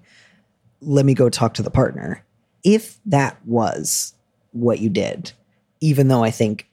Let 0.81 1.05
me 1.05 1.13
go 1.13 1.29
talk 1.29 1.53
to 1.55 1.63
the 1.63 1.71
partner. 1.71 2.25
If 2.65 2.99
that 3.05 3.37
was 3.45 4.13
what 4.51 4.79
you 4.79 4.89
did, 4.89 5.31
even 5.79 6.09
though 6.09 6.23
I 6.23 6.31
think 6.31 6.66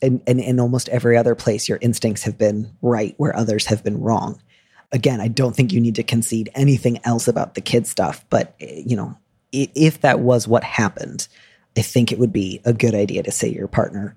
in, 0.00 0.22
in, 0.26 0.38
in 0.38 0.60
almost 0.60 0.88
every 0.90 1.16
other 1.16 1.34
place 1.34 1.68
your 1.68 1.78
instincts 1.80 2.22
have 2.22 2.38
been 2.38 2.70
right 2.82 3.14
where 3.16 3.36
others 3.36 3.66
have 3.66 3.82
been 3.82 4.00
wrong. 4.00 4.40
Again, 4.92 5.20
I 5.20 5.28
don't 5.28 5.54
think 5.54 5.72
you 5.72 5.80
need 5.80 5.96
to 5.96 6.02
concede 6.02 6.50
anything 6.54 7.00
else 7.04 7.28
about 7.28 7.54
the 7.54 7.60
kid 7.60 7.86
stuff, 7.86 8.24
but 8.30 8.54
eh, 8.60 8.82
you 8.84 8.96
know, 8.96 9.16
if 9.52 10.00
that 10.02 10.20
was 10.20 10.46
what 10.46 10.62
happened, 10.62 11.26
I 11.76 11.82
think 11.82 12.12
it 12.12 12.18
would 12.18 12.32
be 12.32 12.60
a 12.64 12.72
good 12.72 12.94
idea 12.94 13.22
to 13.22 13.32
say 13.32 13.50
to 13.50 13.56
your 13.56 13.68
partner, 13.68 14.16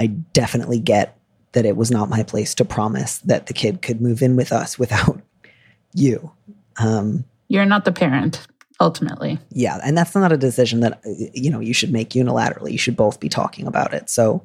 I 0.00 0.06
definitely 0.08 0.78
get 0.80 1.18
that 1.52 1.64
it 1.64 1.76
was 1.76 1.90
not 1.90 2.08
my 2.10 2.22
place 2.22 2.54
to 2.56 2.64
promise 2.64 3.18
that 3.18 3.46
the 3.46 3.54
kid 3.54 3.80
could 3.80 4.00
move 4.00 4.22
in 4.22 4.36
with 4.36 4.52
us 4.52 4.78
without 4.78 5.20
you. 5.94 6.30
Um, 6.78 7.24
You're 7.48 7.64
not 7.64 7.84
the 7.84 7.92
parent, 7.92 8.46
ultimately. 8.80 9.38
yeah, 9.50 9.78
and 9.84 9.96
that's 9.96 10.14
not 10.14 10.32
a 10.32 10.36
decision 10.36 10.80
that 10.80 11.00
uh, 11.06 11.10
you 11.32 11.50
know 11.50 11.60
you 11.60 11.72
should 11.72 11.92
make 11.92 12.10
unilaterally. 12.10 12.72
You 12.72 12.78
should 12.78 12.96
both 12.96 13.20
be 13.20 13.28
talking 13.28 13.66
about 13.66 13.94
it. 13.94 14.10
So 14.10 14.42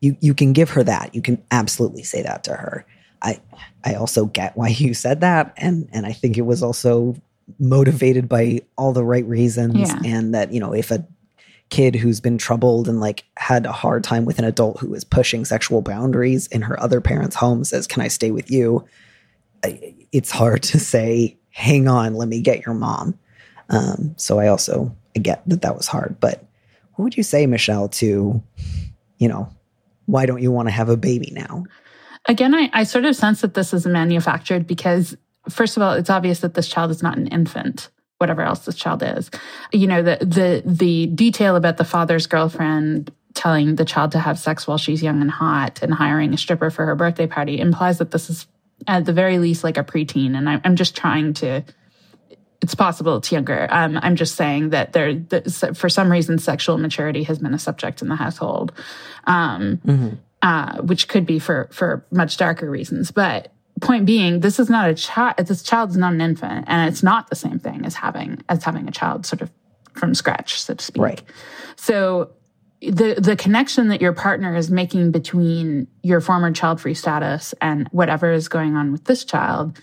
you 0.00 0.16
you 0.20 0.34
can 0.34 0.52
give 0.52 0.70
her 0.70 0.82
that. 0.84 1.14
You 1.14 1.22
can 1.22 1.42
absolutely 1.50 2.02
say 2.02 2.22
that 2.22 2.44
to 2.44 2.52
her. 2.54 2.86
I 3.22 3.40
I 3.84 3.94
also 3.94 4.26
get 4.26 4.56
why 4.56 4.68
you 4.68 4.94
said 4.94 5.20
that, 5.22 5.52
and 5.56 5.88
and 5.92 6.06
I 6.06 6.12
think 6.12 6.36
it 6.38 6.42
was 6.42 6.62
also 6.62 7.16
motivated 7.58 8.28
by 8.28 8.60
all 8.76 8.92
the 8.92 9.04
right 9.04 9.24
reasons, 9.24 9.76
Yeah. 9.78 9.98
and 10.04 10.34
that 10.34 10.52
you 10.52 10.60
know 10.60 10.72
if 10.74 10.90
a 10.90 11.04
kid 11.70 11.94
who's 11.94 12.20
been 12.20 12.38
troubled 12.38 12.88
and 12.88 12.98
like 13.00 13.24
had 13.36 13.66
a 13.66 13.72
hard 13.72 14.02
time 14.02 14.24
with 14.24 14.38
an 14.38 14.44
adult 14.46 14.80
who 14.80 14.94
is 14.94 15.04
pushing 15.04 15.44
sexual 15.44 15.82
boundaries 15.82 16.46
in 16.46 16.62
her 16.62 16.80
other 16.80 17.00
parents' 17.00 17.36
home 17.36 17.64
says, 17.64 17.86
"Can 17.86 18.02
I 18.02 18.08
stay 18.08 18.30
with 18.30 18.50
you?" 18.50 18.84
It's 20.12 20.30
hard 20.30 20.62
to 20.64 20.78
say, 20.78 21.36
"Hang 21.50 21.88
on, 21.88 22.14
let 22.14 22.28
me 22.28 22.40
get 22.40 22.64
your 22.64 22.74
mom." 22.74 23.18
Um, 23.68 24.14
so 24.16 24.38
I 24.38 24.46
also 24.48 24.94
I 25.16 25.20
get 25.20 25.42
that 25.48 25.62
that 25.62 25.76
was 25.76 25.86
hard. 25.88 26.16
But 26.20 26.44
what 26.94 27.04
would 27.04 27.16
you 27.16 27.22
say, 27.22 27.46
Michelle, 27.46 27.88
to 27.88 28.42
you 29.18 29.28
know, 29.28 29.48
why 30.08 30.24
don't 30.24 30.42
you 30.42 30.50
want 30.50 30.68
to 30.68 30.72
have 30.72 30.88
a 30.88 30.96
baby 30.96 31.30
now? 31.32 31.64
Again, 32.26 32.54
I, 32.54 32.70
I 32.72 32.84
sort 32.84 33.04
of 33.04 33.14
sense 33.14 33.42
that 33.42 33.52
this 33.52 33.74
is 33.74 33.86
manufactured 33.86 34.66
because, 34.66 35.16
first 35.50 35.76
of 35.76 35.82
all, 35.82 35.92
it's 35.92 36.08
obvious 36.08 36.40
that 36.40 36.54
this 36.54 36.66
child 36.66 36.90
is 36.90 37.02
not 37.02 37.18
an 37.18 37.26
infant, 37.26 37.90
whatever 38.16 38.40
else 38.40 38.60
this 38.60 38.74
child 38.74 39.02
is. 39.02 39.30
You 39.70 39.86
know, 39.86 40.02
the 40.02 40.16
the 40.20 40.62
the 40.64 41.06
detail 41.06 41.56
about 41.56 41.76
the 41.76 41.84
father's 41.84 42.26
girlfriend 42.26 43.12
telling 43.34 43.76
the 43.76 43.84
child 43.84 44.12
to 44.12 44.18
have 44.18 44.38
sex 44.38 44.66
while 44.66 44.78
she's 44.78 45.02
young 45.02 45.20
and 45.20 45.30
hot 45.30 45.82
and 45.82 45.92
hiring 45.92 46.32
a 46.32 46.38
stripper 46.38 46.70
for 46.70 46.86
her 46.86 46.96
birthday 46.96 47.26
party 47.26 47.60
implies 47.60 47.98
that 47.98 48.10
this 48.10 48.30
is 48.30 48.46
at 48.86 49.04
the 49.04 49.12
very 49.12 49.38
least 49.38 49.62
like 49.62 49.76
a 49.76 49.84
preteen. 49.84 50.36
And 50.36 50.48
I, 50.48 50.60
I'm 50.64 50.76
just 50.76 50.96
trying 50.96 51.34
to. 51.34 51.62
It's 52.60 52.74
possible 52.74 53.16
it's 53.16 53.30
younger. 53.30 53.68
Um, 53.70 53.98
I'm 54.02 54.16
just 54.16 54.34
saying 54.34 54.70
that 54.70 54.92
there, 54.92 55.14
that 55.14 55.76
for 55.76 55.88
some 55.88 56.10
reason, 56.10 56.38
sexual 56.38 56.76
maturity 56.76 57.22
has 57.22 57.38
been 57.38 57.54
a 57.54 57.58
subject 57.58 58.02
in 58.02 58.08
the 58.08 58.16
household. 58.16 58.72
Um, 59.24 60.18
uh, 60.42 60.80
which 60.82 61.08
could 61.08 61.26
be 61.26 61.38
for 61.38 61.68
for 61.72 62.06
much 62.10 62.36
darker 62.36 62.70
reasons. 62.70 63.10
But 63.10 63.52
point 63.80 64.06
being, 64.06 64.40
this 64.40 64.58
is 64.58 64.70
not 64.70 64.88
a 64.88 64.94
child. 64.94 65.36
This 65.38 65.62
child's 65.62 65.96
not 65.96 66.12
an 66.12 66.20
infant, 66.20 66.66
and 66.68 66.88
it's 66.88 67.02
not 67.02 67.28
the 67.28 67.36
same 67.36 67.58
thing 67.58 67.84
as 67.84 67.96
having 67.96 68.42
as 68.48 68.64
having 68.64 68.88
a 68.88 68.92
child 68.92 69.26
sort 69.26 69.42
of 69.42 69.50
from 69.94 70.14
scratch, 70.14 70.60
so 70.60 70.74
to 70.74 70.84
speak. 70.84 71.02
Right. 71.02 71.22
So 71.76 72.30
the 72.80 73.16
the 73.18 73.36
connection 73.36 73.88
that 73.88 74.00
your 74.00 74.12
partner 74.12 74.54
is 74.54 74.70
making 74.70 75.10
between 75.10 75.88
your 76.02 76.20
former 76.20 76.52
child 76.52 76.80
free 76.80 76.94
status 76.94 77.52
and 77.60 77.88
whatever 77.88 78.30
is 78.30 78.48
going 78.48 78.76
on 78.76 78.92
with 78.92 79.04
this 79.04 79.24
child 79.24 79.80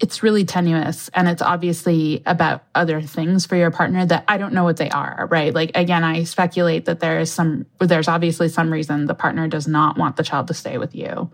it's 0.00 0.22
really 0.22 0.44
tenuous 0.44 1.08
and 1.14 1.28
it's 1.28 1.42
obviously 1.42 2.22
about 2.26 2.64
other 2.74 3.00
things 3.00 3.46
for 3.46 3.56
your 3.56 3.70
partner 3.70 4.04
that 4.06 4.24
I 4.28 4.36
don't 4.36 4.52
know 4.52 4.64
what 4.64 4.76
they 4.76 4.90
are, 4.90 5.26
right? 5.30 5.54
Like 5.54 5.70
again, 5.74 6.04
I 6.04 6.24
speculate 6.24 6.84
that 6.84 7.00
there 7.00 7.18
is 7.18 7.32
some 7.32 7.66
there's 7.80 8.08
obviously 8.08 8.48
some 8.48 8.72
reason 8.72 9.06
the 9.06 9.14
partner 9.14 9.48
does 9.48 9.66
not 9.66 9.96
want 9.96 10.16
the 10.16 10.22
child 10.22 10.48
to 10.48 10.54
stay 10.54 10.78
with 10.78 10.94
you. 10.94 11.30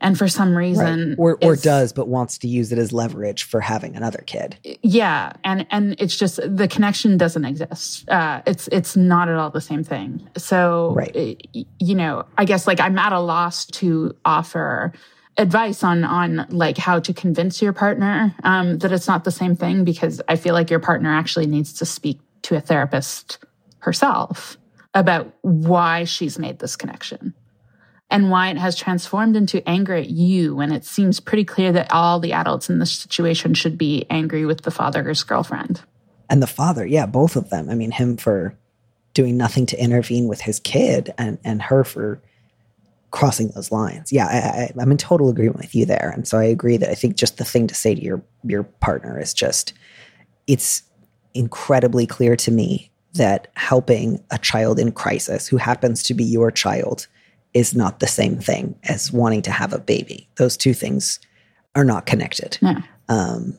And 0.00 0.18
for 0.18 0.26
some 0.26 0.56
reason 0.56 1.10
right. 1.10 1.18
or 1.18 1.38
or 1.40 1.54
does 1.54 1.92
but 1.92 2.08
wants 2.08 2.38
to 2.38 2.48
use 2.48 2.72
it 2.72 2.78
as 2.78 2.92
leverage 2.92 3.44
for 3.44 3.60
having 3.60 3.94
another 3.94 4.24
kid. 4.26 4.56
Yeah, 4.82 5.32
and 5.44 5.64
and 5.70 5.94
it's 6.00 6.16
just 6.16 6.40
the 6.44 6.66
connection 6.66 7.16
doesn't 7.16 7.44
exist. 7.44 8.08
Uh, 8.08 8.42
it's 8.44 8.68
it's 8.72 8.96
not 8.96 9.28
at 9.28 9.36
all 9.36 9.50
the 9.50 9.60
same 9.60 9.84
thing. 9.84 10.28
So 10.36 10.92
right. 10.96 11.40
you 11.78 11.94
know, 11.94 12.24
I 12.36 12.46
guess 12.46 12.66
like 12.66 12.80
I'm 12.80 12.98
at 12.98 13.12
a 13.12 13.20
loss 13.20 13.64
to 13.66 14.16
offer 14.24 14.92
advice 15.38 15.82
on 15.82 16.04
on 16.04 16.46
like 16.50 16.76
how 16.76 17.00
to 17.00 17.12
convince 17.14 17.62
your 17.62 17.72
partner 17.72 18.34
um, 18.44 18.78
that 18.78 18.92
it's 18.92 19.08
not 19.08 19.24
the 19.24 19.30
same 19.30 19.56
thing 19.56 19.84
because 19.84 20.20
I 20.28 20.36
feel 20.36 20.54
like 20.54 20.70
your 20.70 20.80
partner 20.80 21.12
actually 21.12 21.46
needs 21.46 21.72
to 21.74 21.86
speak 21.86 22.20
to 22.42 22.56
a 22.56 22.60
therapist 22.60 23.38
herself 23.78 24.58
about 24.94 25.32
why 25.40 26.04
she's 26.04 26.38
made 26.38 26.58
this 26.58 26.76
connection 26.76 27.34
and 28.10 28.30
why 28.30 28.50
it 28.50 28.58
has 28.58 28.76
transformed 28.76 29.36
into 29.36 29.66
anger 29.66 29.94
at 29.94 30.10
you 30.10 30.54
when 30.54 30.70
it 30.70 30.84
seems 30.84 31.18
pretty 31.18 31.44
clear 31.44 31.72
that 31.72 31.90
all 31.90 32.20
the 32.20 32.34
adults 32.34 32.68
in 32.68 32.78
this 32.78 32.92
situation 32.92 33.54
should 33.54 33.78
be 33.78 34.04
angry 34.10 34.44
with 34.44 34.62
the 34.62 34.70
father's 34.70 35.24
girlfriend. 35.24 35.80
And 36.28 36.42
the 36.42 36.46
father, 36.46 36.84
yeah, 36.84 37.06
both 37.06 37.36
of 37.36 37.48
them. 37.48 37.70
I 37.70 37.74
mean, 37.74 37.90
him 37.90 38.18
for 38.18 38.54
doing 39.14 39.38
nothing 39.38 39.64
to 39.66 39.82
intervene 39.82 40.28
with 40.28 40.42
his 40.42 40.60
kid 40.60 41.12
and 41.18 41.38
and 41.42 41.62
her 41.62 41.84
for 41.84 42.20
crossing 43.12 43.48
those 43.54 43.70
lines. 43.70 44.10
Yeah, 44.10 44.26
I, 44.26 44.36
I, 44.36 44.72
I'm 44.80 44.90
in 44.90 44.96
total 44.96 45.28
agreement 45.28 45.58
with 45.58 45.74
you 45.74 45.86
there. 45.86 46.10
And 46.14 46.26
so 46.26 46.38
I 46.38 46.44
agree 46.44 46.76
that 46.78 46.90
I 46.90 46.94
think 46.94 47.14
just 47.14 47.38
the 47.38 47.44
thing 47.44 47.68
to 47.68 47.74
say 47.74 47.94
to 47.94 48.02
your 48.02 48.22
your 48.42 48.64
partner 48.64 49.20
is 49.20 49.32
just 49.32 49.72
it's 50.48 50.82
incredibly 51.34 52.06
clear 52.06 52.34
to 52.36 52.50
me 52.50 52.90
that 53.14 53.48
helping 53.54 54.22
a 54.30 54.38
child 54.38 54.78
in 54.78 54.90
crisis 54.90 55.46
who 55.46 55.58
happens 55.58 56.02
to 56.02 56.14
be 56.14 56.24
your 56.24 56.50
child 56.50 57.06
is 57.54 57.74
not 57.74 58.00
the 58.00 58.06
same 58.06 58.38
thing 58.38 58.74
as 58.84 59.12
wanting 59.12 59.42
to 59.42 59.50
have 59.50 59.72
a 59.72 59.78
baby. 59.78 60.26
Those 60.36 60.56
two 60.56 60.74
things 60.74 61.20
are 61.74 61.84
not 61.84 62.06
connected. 62.06 62.58
Um, 63.08 63.58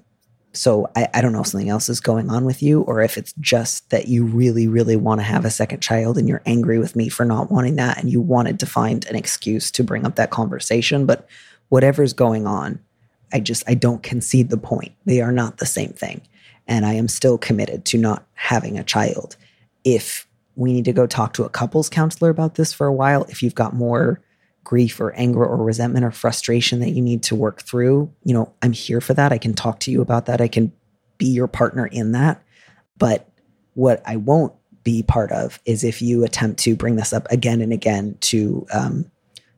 so 0.53 0.89
I, 0.95 1.07
I, 1.15 1.21
don't 1.21 1.33
know 1.33 1.41
if 1.41 1.47
something 1.47 1.69
else 1.69 1.89
is 1.89 1.99
going 1.99 2.29
on 2.29 2.45
with 2.45 2.61
you 2.61 2.81
or 2.81 3.01
if 3.01 3.17
it's 3.17 3.33
just 3.39 3.89
that 3.89 4.07
you 4.07 4.23
really, 4.23 4.67
really 4.67 4.95
want 4.95 5.19
to 5.19 5.23
have 5.23 5.45
a 5.45 5.49
second 5.49 5.81
child 5.81 6.15
and 6.15 6.29
you're 6.29 6.43
angry 6.45 6.77
with 6.77 6.95
me 6.95 7.09
for 7.09 7.25
not 7.25 7.49
wanting 7.51 7.75
that 7.77 7.97
and 7.97 8.11
you 8.11 8.21
wanted 8.21 8.59
to 8.59 8.67
find 8.67 9.05
an 9.07 9.15
excuse 9.15 9.71
to 9.71 9.83
bring 9.83 10.05
up 10.05 10.15
that 10.15 10.29
conversation. 10.29 11.07
But 11.07 11.27
whatever's 11.69 12.13
going 12.13 12.45
on, 12.45 12.79
I 13.33 13.39
just 13.39 13.63
I 13.67 13.73
don't 13.73 14.03
concede 14.03 14.51
the 14.51 14.57
point. 14.57 14.91
They 15.05 15.21
are 15.21 15.31
not 15.31 15.57
the 15.57 15.65
same 15.65 15.89
thing. 15.89 16.21
And 16.67 16.85
I 16.85 16.93
am 16.93 17.07
still 17.07 17.39
committed 17.39 17.83
to 17.85 17.97
not 17.97 18.25
having 18.35 18.77
a 18.77 18.83
child. 18.83 19.35
If 19.83 20.27
we 20.55 20.71
need 20.71 20.85
to 20.85 20.93
go 20.93 21.07
talk 21.07 21.33
to 21.33 21.45
a 21.45 21.49
couples 21.49 21.89
counselor 21.89 22.29
about 22.29 22.55
this 22.55 22.71
for 22.71 22.85
a 22.85 22.93
while, 22.93 23.23
if 23.23 23.41
you've 23.41 23.55
got 23.55 23.73
more 23.73 24.21
grief 24.63 24.99
or 24.99 25.13
anger 25.13 25.45
or 25.45 25.57
resentment 25.57 26.05
or 26.05 26.11
frustration 26.11 26.79
that 26.79 26.91
you 26.91 27.01
need 27.01 27.23
to 27.23 27.35
work 27.35 27.61
through, 27.61 28.11
you 28.23 28.33
know, 28.33 28.53
I'm 28.61 28.73
here 28.73 29.01
for 29.01 29.13
that. 29.13 29.33
I 29.33 29.37
can 29.37 29.53
talk 29.53 29.79
to 29.81 29.91
you 29.91 30.01
about 30.01 30.25
that. 30.27 30.41
I 30.41 30.47
can 30.47 30.71
be 31.17 31.27
your 31.27 31.47
partner 31.47 31.85
in 31.85 32.13
that. 32.13 32.41
But 32.97 33.29
what 33.73 34.01
I 34.05 34.15
won't 34.15 34.53
be 34.83 35.03
part 35.03 35.31
of 35.31 35.59
is 35.65 35.83
if 35.83 36.01
you 36.01 36.23
attempt 36.23 36.59
to 36.61 36.75
bring 36.75 36.95
this 36.95 37.13
up 37.13 37.29
again 37.31 37.61
and 37.61 37.73
again 37.73 38.17
to 38.21 38.65
um, 38.73 39.11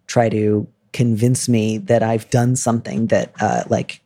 try 0.07 0.29
to 0.29 0.67
convince 0.93 1.49
me 1.49 1.77
that 1.77 2.03
I've 2.03 2.29
done 2.29 2.55
something 2.55 3.07
that 3.07 3.33
uh, 3.41 3.63
like 3.69 4.01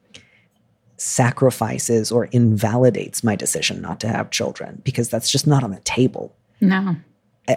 sacrifices 0.97 2.11
or 2.11 2.25
invalidates 2.25 3.23
my 3.23 3.35
decision 3.35 3.81
not 3.81 3.99
to 4.01 4.07
have 4.07 4.31
children 4.31 4.81
because 4.83 5.09
that's 5.09 5.29
just 5.29 5.47
not 5.47 5.63
on 5.63 5.71
the 5.71 5.79
table. 5.81 6.35
No. 6.61 6.95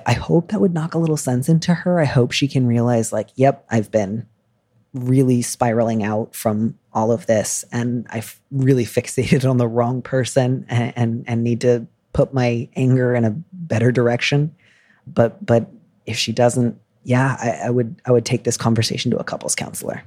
I, 0.06 0.12
hope 0.14 0.50
that 0.50 0.60
would 0.60 0.74
knock 0.74 0.94
a 0.94 0.98
little 0.98 1.16
sense 1.16 1.48
into 1.48 1.74
her. 1.74 2.00
I 2.00 2.04
hope 2.04 2.32
she 2.32 2.48
can 2.48 2.66
realize, 2.66 3.12
like, 3.12 3.28
yep, 3.34 3.64
I've 3.70 3.90
been 3.90 4.26
really 4.94 5.42
spiraling 5.42 6.02
out 6.02 6.34
from 6.34 6.78
all 6.92 7.12
of 7.12 7.26
this 7.26 7.64
and 7.72 8.06
I've 8.10 8.40
really 8.50 8.84
fixated 8.84 9.48
on 9.48 9.56
the 9.56 9.68
wrong 9.68 10.02
person 10.02 10.66
and, 10.68 10.92
and, 10.96 11.24
and 11.26 11.44
need 11.44 11.62
to 11.62 11.86
put 12.12 12.34
my 12.34 12.68
anger 12.76 13.14
in 13.14 13.24
a 13.24 13.30
better 13.52 13.90
direction. 13.90 14.54
But 15.06 15.44
but 15.44 15.68
if 16.06 16.16
she 16.16 16.32
doesn't, 16.32 16.78
yeah, 17.04 17.36
I, 17.40 17.66
I 17.66 17.70
would 17.70 18.00
I 18.04 18.12
would 18.12 18.24
take 18.24 18.44
this 18.44 18.56
conversation 18.56 19.10
to 19.10 19.16
a 19.16 19.24
couples 19.24 19.54
counselor. 19.54 20.02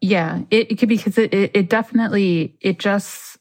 Yeah, 0.00 0.40
it, 0.50 0.72
it 0.72 0.78
could 0.78 0.88
be 0.88 0.96
because 0.96 1.18
it, 1.18 1.32
it, 1.32 1.50
it 1.54 1.68
definitely 1.68 2.56
it 2.60 2.78
just 2.78 3.38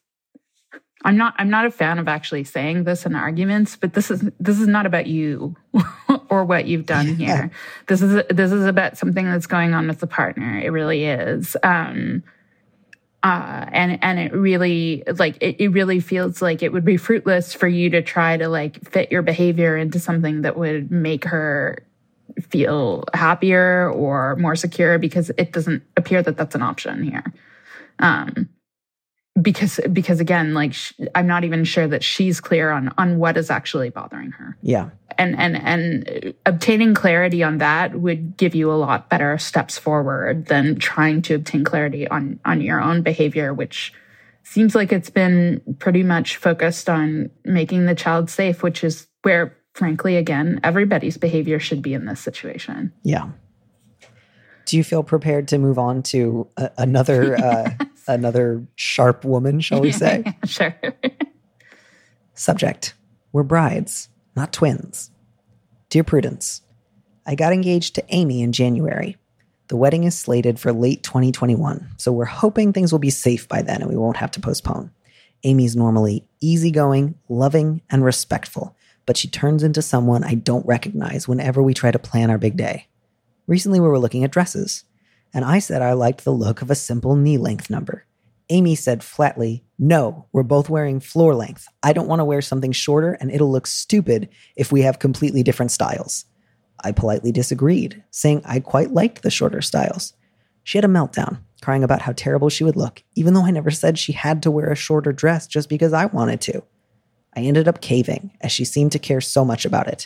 I'm 1.06 1.16
not 1.16 1.34
I'm 1.38 1.50
not 1.50 1.66
a 1.66 1.72
fan 1.72 1.98
of 1.98 2.08
actually 2.08 2.44
saying 2.44 2.84
this 2.84 3.06
in 3.06 3.16
arguments, 3.16 3.78
but 3.78 3.94
this 3.94 4.12
is 4.12 4.30
this 4.40 4.60
is 4.60 4.68
not 4.68 4.86
about 4.86 5.08
you 5.08 5.56
or 6.30 6.44
what 6.44 6.66
you've 6.66 6.86
done 6.86 7.18
yeah. 7.18 7.38
here. 7.38 7.52
This 7.88 8.02
is 8.02 8.22
this 8.30 8.52
is 8.52 8.66
about 8.66 8.98
something 8.98 9.26
that's 9.26 9.48
going 9.48 9.74
on 9.74 9.88
with 9.88 10.00
the 10.00 10.08
partner. 10.08 10.60
It 10.60 10.72
really 10.72 11.06
is. 11.06 11.56
Um 11.64 12.24
uh 13.24 13.66
and 13.72 14.00
and 14.02 14.20
it 14.20 14.34
really 14.34 15.04
like 15.16 15.38
it, 15.42 15.62
it 15.64 15.70
really 15.70 16.02
feels 16.02 16.42
like 16.42 16.62
it 16.62 16.74
would 16.74 16.86
be 16.86 16.98
fruitless 16.98 17.54
for 17.54 17.68
you 17.68 17.90
to 17.92 18.02
try 18.02 18.36
to 18.36 18.50
like 18.50 18.84
fit 18.90 19.10
your 19.10 19.22
behavior 19.22 19.78
into 19.78 20.00
something 20.00 20.42
that 20.42 20.58
would 20.58 20.92
make 20.92 21.24
her 21.24 21.86
feel 22.42 23.06
happier 23.14 23.90
or 23.90 24.36
more 24.36 24.56
secure 24.56 24.98
because 24.98 25.32
it 25.38 25.54
doesn't 25.54 25.82
appear 25.96 26.22
that 26.22 26.36
that's 26.36 26.56
an 26.56 26.62
option 26.62 27.04
here. 27.04 27.24
Um 28.00 28.50
because 29.42 29.80
because 29.92 30.20
again 30.20 30.54
like 30.54 30.74
sh- 30.74 30.94
i'm 31.16 31.28
not 31.28 31.44
even 31.44 31.64
sure 31.64 31.88
that 31.88 32.04
she's 32.04 32.40
clear 32.40 32.72
on 32.72 32.94
on 32.98 33.20
what 33.20 33.38
is 33.38 33.50
actually 33.50 33.90
bothering 33.90 34.32
her. 34.32 34.58
Yeah. 34.62 34.90
And 35.18 35.38
and 35.38 35.58
and 35.58 36.34
obtaining 36.46 36.94
clarity 36.94 37.44
on 37.44 37.58
that 37.60 38.00
would 38.00 38.38
give 38.38 38.56
you 38.56 38.72
a 38.72 38.76
lot 38.76 39.10
better 39.10 39.38
steps 39.38 39.78
forward 39.78 40.48
than 40.48 40.78
trying 40.78 41.22
to 41.24 41.36
obtain 41.36 41.64
clarity 41.64 42.08
on 42.08 42.40
on 42.46 42.62
your 42.62 42.82
own 42.82 43.02
behavior 43.02 43.54
which 43.54 43.94
seems 44.44 44.76
like 44.76 44.92
it's 44.92 45.10
been 45.10 45.62
pretty 45.80 46.04
much 46.04 46.38
focused 46.38 46.90
on 46.90 47.30
making 47.46 47.86
the 47.86 47.96
child 47.96 48.30
safe 48.30 48.64
which 48.64 48.84
is 48.84 49.08
where 49.22 49.56
frankly 49.74 50.16
again 50.18 50.60
everybody's 50.64 51.18
behavior 51.18 51.60
should 51.60 51.82
be 51.82 51.94
in 51.94 52.06
this 52.06 52.20
situation. 52.20 52.92
Yeah 53.04 53.30
do 54.70 54.78
you 54.78 54.84
feel 54.84 55.02
prepared 55.02 55.48
to 55.48 55.58
move 55.58 55.80
on 55.80 56.04
to 56.04 56.48
a, 56.56 56.70
another 56.78 57.36
uh, 57.36 57.72
another 58.08 58.64
sharp 58.76 59.26
woman, 59.26 59.60
shall 59.60 59.82
we 59.82 59.92
say? 59.92 60.24
sure. 60.46 60.76
Subject: 62.36 62.94
We're 63.32 63.44
brides, 63.44 64.10
not 64.36 64.54
twins. 64.54 65.10
Dear 65.90 66.04
Prudence, 66.04 66.62
I 67.26 67.34
got 67.34 67.52
engaged 67.52 67.96
to 67.96 68.06
Amy 68.10 68.44
in 68.44 68.52
January. 68.52 69.18
The 69.70 69.76
wedding 69.76 70.04
is 70.04 70.16
slated 70.16 70.60
for 70.60 70.72
late 70.72 71.02
2021, 71.02 71.90
so 71.98 72.12
we're 72.12 72.26
hoping 72.26 72.72
things 72.72 72.92
will 72.92 73.00
be 73.00 73.10
safe 73.10 73.48
by 73.48 73.64
then 73.64 73.82
and 73.82 73.90
we 73.90 73.98
won't 73.98 74.18
have 74.18 74.32
to 74.32 74.40
postpone. 74.40 74.92
Amy's 75.44 75.76
normally 75.76 76.28
easygoing, 76.42 77.16
loving, 77.28 77.82
and 77.90 78.04
respectful, 78.04 78.76
but 79.08 79.18
she 79.18 79.28
turns 79.28 79.64
into 79.64 79.82
someone 79.82 80.24
I 80.24 80.36
don't 80.36 80.66
recognize 80.66 81.28
whenever 81.28 81.64
we 81.64 81.74
try 81.74 81.90
to 81.90 81.98
plan 81.98 82.30
our 82.30 82.38
big 82.38 82.56
day. 82.56 82.89
Recently, 83.50 83.80
we 83.80 83.88
were 83.88 83.98
looking 83.98 84.24
at 84.24 84.30
dresses, 84.30 84.84
and 85.34 85.44
I 85.44 85.58
said 85.58 85.82
I 85.82 85.94
liked 85.94 86.24
the 86.24 86.30
look 86.30 86.62
of 86.62 86.70
a 86.70 86.76
simple 86.76 87.16
knee 87.16 87.40
length 87.40 87.68
number. 87.68 88.06
Amy 88.50 88.76
said 88.76 89.04
flatly, 89.04 89.64
No, 89.80 90.28
we're 90.32 90.44
both 90.44 90.70
wearing 90.70 91.00
floor 91.00 91.34
length. 91.34 91.68
I 91.82 91.92
don't 91.92 92.08
want 92.08 92.20
to 92.20 92.26
wear 92.26 92.44
something 92.44 92.72
shorter, 92.72 93.14
and 93.14 93.32
it'll 93.32 93.52
look 93.52 93.66
stupid 93.66 94.30
if 94.56 94.72
we 94.72 94.84
have 94.84 95.00
completely 95.00 95.42
different 95.42 95.72
styles. 95.72 96.26
I 96.84 96.92
politely 96.92 97.32
disagreed, 97.32 98.04
saying 98.12 98.44
I 98.46 98.60
quite 98.60 98.92
liked 98.92 99.24
the 99.24 99.32
shorter 99.32 99.64
styles. 99.64 100.14
She 100.64 100.78
had 100.78 100.86
a 100.86 100.88
meltdown, 100.88 101.40
crying 101.60 101.84
about 101.84 102.04
how 102.04 102.14
terrible 102.16 102.50
she 102.50 102.64
would 102.64 102.76
look, 102.76 103.02
even 103.16 103.34
though 103.34 103.46
I 103.46 103.50
never 103.50 103.72
said 103.72 103.98
she 103.98 104.12
had 104.12 104.44
to 104.44 104.52
wear 104.52 104.72
a 104.72 104.76
shorter 104.76 105.12
dress 105.12 105.48
just 105.48 105.70
because 105.70 105.92
I 105.92 106.06
wanted 106.06 106.40
to. 106.42 106.62
I 107.36 107.40
ended 107.40 107.68
up 107.68 107.82
caving, 107.82 108.30
as 108.42 108.52
she 108.52 108.64
seemed 108.64 108.92
to 108.92 109.00
care 109.00 109.22
so 109.22 109.44
much 109.44 109.66
about 109.66 109.88
it. 109.88 110.06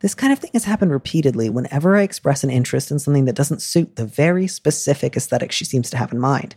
This 0.00 0.14
kind 0.14 0.32
of 0.32 0.38
thing 0.38 0.50
has 0.52 0.64
happened 0.64 0.92
repeatedly 0.92 1.50
whenever 1.50 1.96
I 1.96 2.02
express 2.02 2.44
an 2.44 2.50
interest 2.50 2.92
in 2.92 3.00
something 3.00 3.24
that 3.24 3.34
doesn't 3.34 3.62
suit 3.62 3.96
the 3.96 4.06
very 4.06 4.46
specific 4.46 5.16
aesthetic 5.16 5.50
she 5.50 5.64
seems 5.64 5.90
to 5.90 5.96
have 5.96 6.12
in 6.12 6.20
mind. 6.20 6.54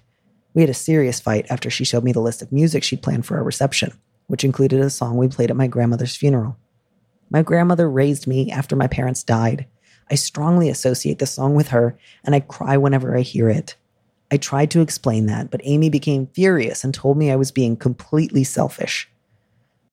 We 0.54 0.62
had 0.62 0.70
a 0.70 0.76
serious 0.76 1.20
fight 1.20 1.48
after 1.50 1.70
she 1.70 1.84
showed 1.84 2.04
me 2.04 2.12
the 2.12 2.20
list 2.20 2.42
of 2.42 2.52
music 2.52 2.84
she'd 2.84 3.02
planned 3.02 3.26
for 3.26 3.38
our 3.38 3.44
reception, 3.44 3.94
which 4.28 4.44
included 4.44 4.80
a 4.80 4.90
song 4.92 5.18
we 5.18 5.28
played 5.28 5.50
at 5.50 5.58
my 5.58 5.68
grandmother's 5.68 6.16
funeral. 6.16 6.58
My 7.32 7.42
grandmother 7.42 7.90
raised 7.90 8.28
me 8.28 8.52
after 8.52 8.76
my 8.76 8.88
parents 8.88 9.24
died. 9.24 9.66
I 10.12 10.16
strongly 10.16 10.70
associate 10.70 11.20
the 11.20 11.26
song 11.26 11.56
with 11.56 11.70
her, 11.70 11.98
and 12.24 12.36
I 12.36 12.42
cry 12.42 12.78
whenever 12.78 13.18
I 13.18 13.22
hear 13.22 13.50
it. 13.50 13.76
I 14.30 14.38
tried 14.38 14.70
to 14.72 14.82
explain 14.82 15.26
that, 15.26 15.50
but 15.50 15.62
Amy 15.64 15.90
became 15.90 16.28
furious 16.28 16.84
and 16.84 16.94
told 16.94 17.18
me 17.18 17.32
I 17.32 17.36
was 17.38 17.52
being 17.52 17.76
completely 17.76 18.44
selfish. 18.44 19.11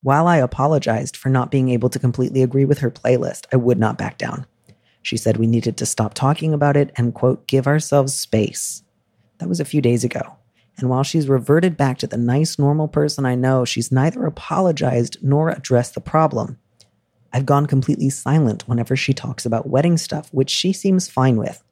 While 0.08 0.26
I 0.26 0.38
apologized 0.38 1.18
for 1.18 1.28
not 1.28 1.50
being 1.50 1.68
able 1.68 1.90
to 1.90 1.98
completely 1.98 2.42
agree 2.42 2.64
with 2.64 2.78
her 2.78 2.90
playlist, 2.90 3.44
I 3.52 3.56
would 3.56 3.78
not 3.78 3.98
back 3.98 4.16
down. 4.16 4.46
She 5.02 5.18
said 5.18 5.36
we 5.36 5.46
needed 5.46 5.76
to 5.76 5.84
stop 5.84 6.14
talking 6.14 6.54
about 6.54 6.78
it 6.78 6.92
and, 6.96 7.12
quote, 7.12 7.46
give 7.46 7.66
ourselves 7.66 8.14
space. 8.14 8.82
That 9.36 9.50
was 9.50 9.60
a 9.60 9.66
few 9.66 9.82
days 9.82 10.04
ago. 10.04 10.38
And 10.78 10.88
while 10.88 11.02
she's 11.02 11.28
reverted 11.28 11.76
back 11.76 11.98
to 11.98 12.06
the 12.06 12.16
nice, 12.16 12.58
normal 12.58 12.88
person 12.88 13.26
I 13.26 13.34
know, 13.34 13.66
she's 13.66 13.92
neither 13.92 14.24
apologized 14.24 15.18
nor 15.20 15.50
addressed 15.50 15.94
the 15.94 16.00
problem. 16.00 16.58
I've 17.30 17.44
gone 17.44 17.66
completely 17.66 18.08
silent 18.08 18.66
whenever 18.66 18.96
she 18.96 19.12
talks 19.12 19.44
about 19.44 19.68
wedding 19.68 19.98
stuff, 19.98 20.30
which 20.32 20.48
she 20.48 20.72
seems 20.72 21.06
fine 21.06 21.36
with. 21.36 21.62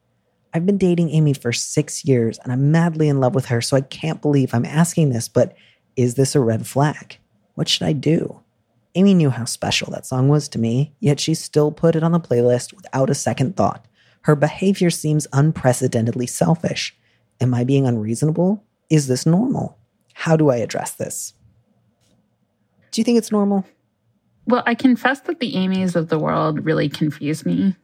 I've 0.52 0.66
been 0.66 0.76
dating 0.76 1.09
Amy 1.09 1.33
for 1.33 1.55
six 1.55 2.05
years 2.05 2.38
and 2.45 2.52
I'm 2.52 2.71
madly 2.71 3.09
in 3.09 3.19
love 3.19 3.35
with 3.35 3.47
her, 3.47 3.62
so 3.62 3.78
I 3.78 3.81
can't 3.81 4.21
believe 4.21 4.52
I'm 4.52 4.66
asking 4.66 5.09
this, 5.09 5.26
but 5.26 5.57
is 5.97 6.16
this 6.16 6.35
a 6.35 6.40
red 6.40 6.66
flag? 6.66 7.16
What 7.57 7.69
should 7.69 7.87
I 7.87 7.93
do? 7.93 8.41
Amy 8.95 9.13
knew 9.13 9.31
how 9.31 9.45
special 9.45 9.91
that 9.91 10.07
song 10.07 10.29
was 10.29 10.49
to 10.49 10.59
me, 10.59 10.95
yet 11.01 11.19
she 11.19 11.35
still 11.35 11.73
put 11.73 11.97
it 11.97 12.03
on 12.03 12.13
the 12.13 12.21
playlist 12.21 12.73
without 12.73 13.11
a 13.11 13.15
second 13.15 13.57
thought. 13.57 13.85
Her 14.23 14.37
behavior 14.37 14.91
seems 14.91 15.27
unprecedentedly 15.33 16.27
selfish. 16.27 16.97
Am 17.41 17.53
I 17.55 17.65
being 17.65 17.87
unreasonable? 17.87 18.65
Is 18.89 19.07
this 19.07 19.27
normal? 19.27 19.79
How 20.15 20.37
do 20.37 20.51
I 20.51 20.57
address 20.57 20.93
this? 20.93 21.35
Do 22.91 23.01
you 23.01 23.05
think 23.05 23.19
it's 23.19 23.33
normal? 23.33 23.67
Well, 24.47 24.63
I 24.67 24.75
confess 24.75 25.21
that 25.21 25.41
the 25.41 25.57
Amy's 25.57 25.97
of 25.97 26.09
the 26.09 26.19
world 26.19 26.65
really 26.65 26.89
confuse 26.89 27.45
me. 27.45 27.75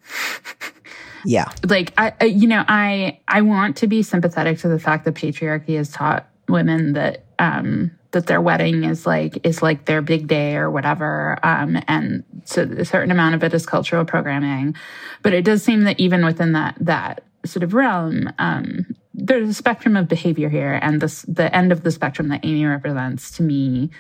yeah. 1.25 1.50
Like 1.64 1.93
I 1.99 2.25
you 2.25 2.47
know, 2.47 2.64
I 2.69 3.21
I 3.29 3.43
want 3.43 3.76
to 3.79 3.87
be 3.87 4.02
sympathetic 4.02 4.59
to 4.61 4.69
the 4.69 4.79
fact 4.79 5.05
that 5.05 5.14
patriarchy 5.14 5.76
has 5.76 5.91
taught 5.91 6.29
women 6.52 6.92
that 6.92 7.25
um 7.38 7.90
that 8.12 8.26
their 8.26 8.40
wedding 8.40 8.85
is 8.85 9.06
like 9.06 9.44
is 9.44 9.62
like 9.62 9.87
their 9.87 10.02
big 10.02 10.28
day 10.28 10.56
or 10.56 10.71
whatever. 10.71 11.38
Um 11.42 11.82
and 11.88 12.23
so 12.44 12.62
a 12.62 12.85
certain 12.85 13.11
amount 13.11 13.35
of 13.35 13.42
it 13.42 13.54
is 13.54 13.66
cultural 13.66 14.04
programming 14.04 14.76
but 15.23 15.32
it 15.32 15.44
does 15.44 15.62
seem 15.62 15.82
that 15.85 15.99
even 15.99 16.25
within 16.25 16.52
that 16.52 16.76
that 16.80 17.25
sort 17.44 17.62
of 17.64 17.75
realm 17.75 18.32
um 18.38 18.87
there's 19.14 19.49
a 19.49 19.54
spectrum 19.54 19.97
of 19.97 20.09
behavior 20.09 20.49
here. 20.49 20.78
And 20.82 21.00
this 21.00 21.23
the 21.23 21.54
end 21.54 21.73
of 21.73 21.82
the 21.82 21.90
spectrum 21.90 22.28
that 22.28 22.44
amy 22.44 22.64
represents 22.64 23.30
to 23.32 23.42
me 23.42 23.90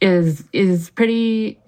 is 0.00 0.44
is 0.52 0.90
pretty 0.90 1.58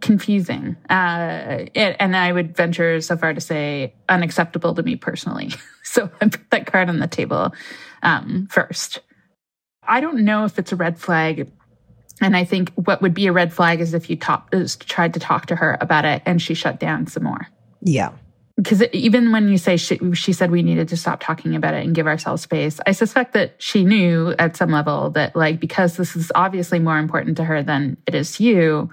confusing. 0.00 0.76
Uh, 0.88 1.66
it, 1.74 1.96
and 1.98 2.16
i 2.16 2.32
would 2.32 2.56
venture 2.56 3.00
so 3.00 3.16
far 3.16 3.32
to 3.32 3.40
say 3.40 3.94
unacceptable 4.08 4.74
to 4.74 4.82
me 4.82 4.96
personally. 4.96 5.50
So 5.88 6.10
i 6.20 6.28
put 6.28 6.50
that 6.50 6.66
card 6.66 6.88
on 6.88 6.98
the 6.98 7.06
table 7.06 7.54
um, 8.02 8.48
first. 8.50 8.98
I 9.84 10.00
don't 10.00 10.24
know 10.24 10.44
if 10.44 10.58
it's 10.58 10.72
a 10.72 10.76
red 10.76 10.98
flag 10.98 11.50
and 12.20 12.36
i 12.36 12.44
think 12.44 12.72
what 12.74 13.00
would 13.00 13.14
be 13.14 13.28
a 13.28 13.32
red 13.32 13.52
flag 13.52 13.80
is 13.80 13.94
if 13.94 14.10
you 14.10 14.16
top, 14.16 14.52
is 14.52 14.76
tried 14.76 15.14
to 15.14 15.20
talk 15.20 15.46
to 15.46 15.56
her 15.56 15.78
about 15.80 16.04
it 16.04 16.22
and 16.26 16.42
she 16.42 16.54
shut 16.54 16.80
down 16.80 17.06
some 17.06 17.22
more. 17.22 17.46
Yeah. 17.80 18.10
Because 18.56 18.82
even 18.92 19.32
when 19.32 19.48
you 19.48 19.58
say 19.58 19.76
she, 19.76 19.98
she 20.14 20.32
said 20.32 20.50
we 20.50 20.62
needed 20.62 20.88
to 20.88 20.96
stop 20.96 21.20
talking 21.20 21.54
about 21.54 21.74
it 21.74 21.84
and 21.84 21.94
give 21.94 22.06
ourselves 22.06 22.42
space, 22.42 22.80
I 22.86 22.92
suspect 22.92 23.34
that 23.34 23.54
she 23.58 23.84
knew 23.84 24.34
at 24.38 24.56
some 24.56 24.70
level 24.70 25.10
that, 25.10 25.36
like, 25.36 25.60
because 25.60 25.96
this 25.96 26.16
is 26.16 26.32
obviously 26.34 26.78
more 26.78 26.98
important 26.98 27.36
to 27.36 27.44
her 27.44 27.62
than 27.62 27.98
it 28.06 28.14
is 28.14 28.36
to 28.36 28.44
you, 28.44 28.90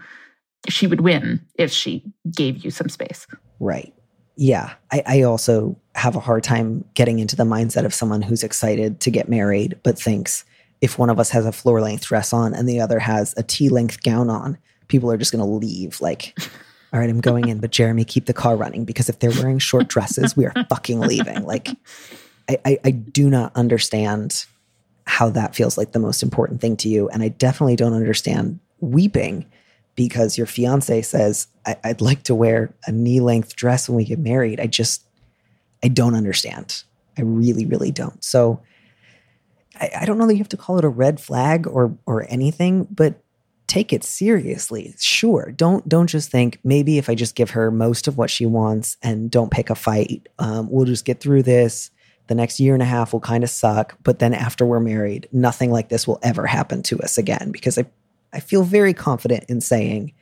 she 0.70 0.88
would 0.88 1.02
win 1.02 1.46
if 1.56 1.72
she 1.72 2.04
gave 2.32 2.64
you 2.64 2.72
some 2.72 2.90
space. 2.90 3.28
Right. 3.60 3.94
Yeah. 4.36 4.74
I, 4.92 5.04
I 5.06 5.22
also 5.24 5.78
have 5.96 6.16
a 6.16 6.20
hard 6.20 6.44
time 6.44 6.86
getting 6.94 7.20
into 7.20 7.36
the 7.36 7.44
mindset 7.44 7.86
of 7.86 7.94
someone 7.94 8.22
who's 8.22 8.44
excited 8.44 9.00
to 9.02 9.12
get 9.12 9.30
married, 9.30 9.80
but 9.84 10.00
thinks 10.00 10.44
if 10.82 10.98
one 10.98 11.10
of 11.10 11.20
us 11.20 11.30
has 11.30 11.46
a 11.46 11.52
floor 11.52 11.82
length 11.82 12.06
dress 12.06 12.34
on 12.34 12.54
and 12.54 12.68
the 12.68 12.80
other 12.80 13.00
has 13.00 13.34
a 13.38 13.44
tea 13.44 13.70
length 13.70 14.04
gown 14.04 14.30
on, 14.30 14.58
people 14.88 15.12
are 15.12 15.18
just 15.18 15.32
going 15.32 15.44
to 15.44 15.50
leave. 15.50 16.02
Like, 16.02 16.38
all 16.94 17.00
right, 17.00 17.10
I'm 17.10 17.22
going 17.22 17.48
in, 17.48 17.60
but 17.60 17.72
Jeremy, 17.72 18.06
keep 18.06 18.26
the 18.26 18.34
car 18.34 18.56
running 18.56 18.86
because 18.86 19.08
if 19.08 19.20
they're 19.20 19.32
wearing 19.32 19.60
short 19.60 19.88
dresses, 19.88 20.36
we 20.36 20.46
are 20.46 20.54
fucking 20.70 21.00
leaving. 21.00 21.44
Like, 21.44 21.70
I, 22.50 22.58
I, 22.66 22.78
I 22.86 22.92
do 22.92 23.30
not 23.30 23.56
understand 23.56 24.46
how 25.06 25.30
that 25.30 25.56
feels 25.56 25.78
like 25.78 25.92
the 25.92 26.00
most 26.00 26.24
important 26.24 26.62
thing 26.62 26.78
to 26.78 26.90
you. 26.90 27.10
And 27.10 27.22
I 27.22 27.28
definitely 27.28 27.76
don't 27.76 27.94
understand 27.94 28.60
weeping 28.80 29.46
because 29.96 30.38
your 30.38 30.48
fiance 30.48 31.02
says, 31.04 31.48
I, 31.66 31.78
would 31.86 32.02
like 32.02 32.24
to 32.24 32.36
wear 32.36 32.74
a 32.88 32.92
knee 32.92 33.20
length 33.20 33.56
dress 33.56 33.88
when 33.88 33.96
we 33.96 34.06
get 34.06 34.20
married. 34.20 34.60
I 34.60 34.68
just, 34.68 35.04
I 35.84 35.88
don't 35.88 36.16
understand. 36.16 36.84
I 37.18 37.22
really, 37.22 37.66
really 37.66 37.92
don't. 37.92 38.24
So 38.24 38.62
I, 39.80 39.92
I 40.02 40.06
don't 40.06 40.18
know 40.18 40.28
that 40.28 40.34
you 40.34 40.40
have 40.40 40.50
to 40.50 40.58
call 40.58 40.78
it 40.78 40.86
a 40.86 40.90
red 40.90 41.20
flag 41.20 41.68
or 41.68 41.96
or 42.06 42.26
anything, 42.30 42.88
but 42.90 43.22
take 43.68 43.94
it 43.94 44.04
seriously. 44.04 44.94
Sure. 45.00 45.52
Don't 45.56 45.88
don't 45.88 46.08
just 46.08 46.30
think 46.30 46.60
maybe 46.64 46.98
if 46.98 47.10
I 47.10 47.16
just 47.16 47.36
give 47.36 47.52
her 47.52 47.72
most 47.72 48.08
of 48.08 48.18
what 48.18 48.30
she 48.30 48.46
wants 48.46 48.98
and 49.02 49.32
don't 49.32 49.52
pick 49.52 49.70
a 49.70 49.76
fight, 49.76 50.30
um, 50.40 50.70
we'll 50.70 50.86
just 50.86 51.06
get 51.06 51.20
through 51.20 51.44
this. 51.44 51.92
The 52.28 52.36
next 52.36 52.60
year 52.60 52.74
and 52.74 52.82
a 52.82 52.86
half 52.86 53.12
will 53.12 53.20
kind 53.20 53.44
of 53.44 53.50
suck, 53.50 53.98
but 54.02 54.20
then 54.20 54.34
after 54.34 54.66
we're 54.66 54.80
married, 54.80 55.28
nothing 55.34 55.72
like 55.72 55.90
this 55.90 56.08
will 56.08 56.20
ever 56.24 56.46
happen 56.46 56.82
to 56.84 57.00
us 57.02 57.18
again. 57.18 57.52
Because 57.52 57.78
I, 57.78 57.86
I 58.34 58.40
feel 58.40 58.64
very 58.64 58.94
confident 58.94 59.46
in 59.48 59.62
saying, 59.62 60.14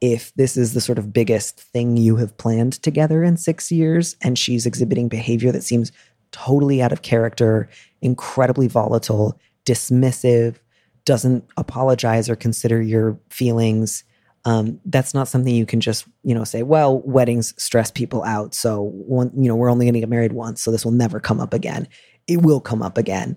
if 0.00 0.34
this 0.34 0.56
is 0.56 0.74
the 0.74 0.80
sort 0.80 0.98
of 0.98 1.12
biggest 1.12 1.60
thing 1.60 1.96
you 1.96 2.16
have 2.16 2.36
planned 2.36 2.82
together 2.82 3.22
in 3.22 3.36
six 3.36 3.70
years, 3.70 4.16
and 4.20 4.38
she's 4.38 4.66
exhibiting 4.66 5.08
behavior 5.08 5.52
that 5.52 5.62
seems 5.62 5.92
totally 6.32 6.82
out 6.82 6.92
of 6.92 7.02
character, 7.02 7.68
incredibly 8.00 8.66
volatile, 8.66 9.38
dismissive, 9.64 10.56
doesn't 11.04 11.44
apologize 11.56 12.28
or 12.28 12.36
consider 12.36 12.82
your 12.82 13.18
feelings 13.30 14.04
um, 14.44 14.80
that's 14.86 15.14
not 15.14 15.28
something 15.28 15.54
you 15.54 15.66
can 15.66 15.80
just 15.80 16.06
you 16.24 16.34
know 16.34 16.44
say 16.44 16.62
well 16.62 17.00
weddings 17.00 17.54
stress 17.62 17.90
people 17.90 18.24
out 18.24 18.54
so 18.54 18.82
one 18.82 19.30
you 19.36 19.48
know 19.48 19.54
we're 19.54 19.70
only 19.70 19.86
going 19.86 19.94
to 19.94 20.00
get 20.00 20.08
married 20.08 20.32
once 20.32 20.62
so 20.62 20.70
this 20.70 20.84
will 20.84 20.92
never 20.92 21.20
come 21.20 21.40
up 21.40 21.54
again. 21.54 21.86
It 22.26 22.42
will 22.42 22.60
come 22.60 22.82
up 22.82 22.98
again 22.98 23.36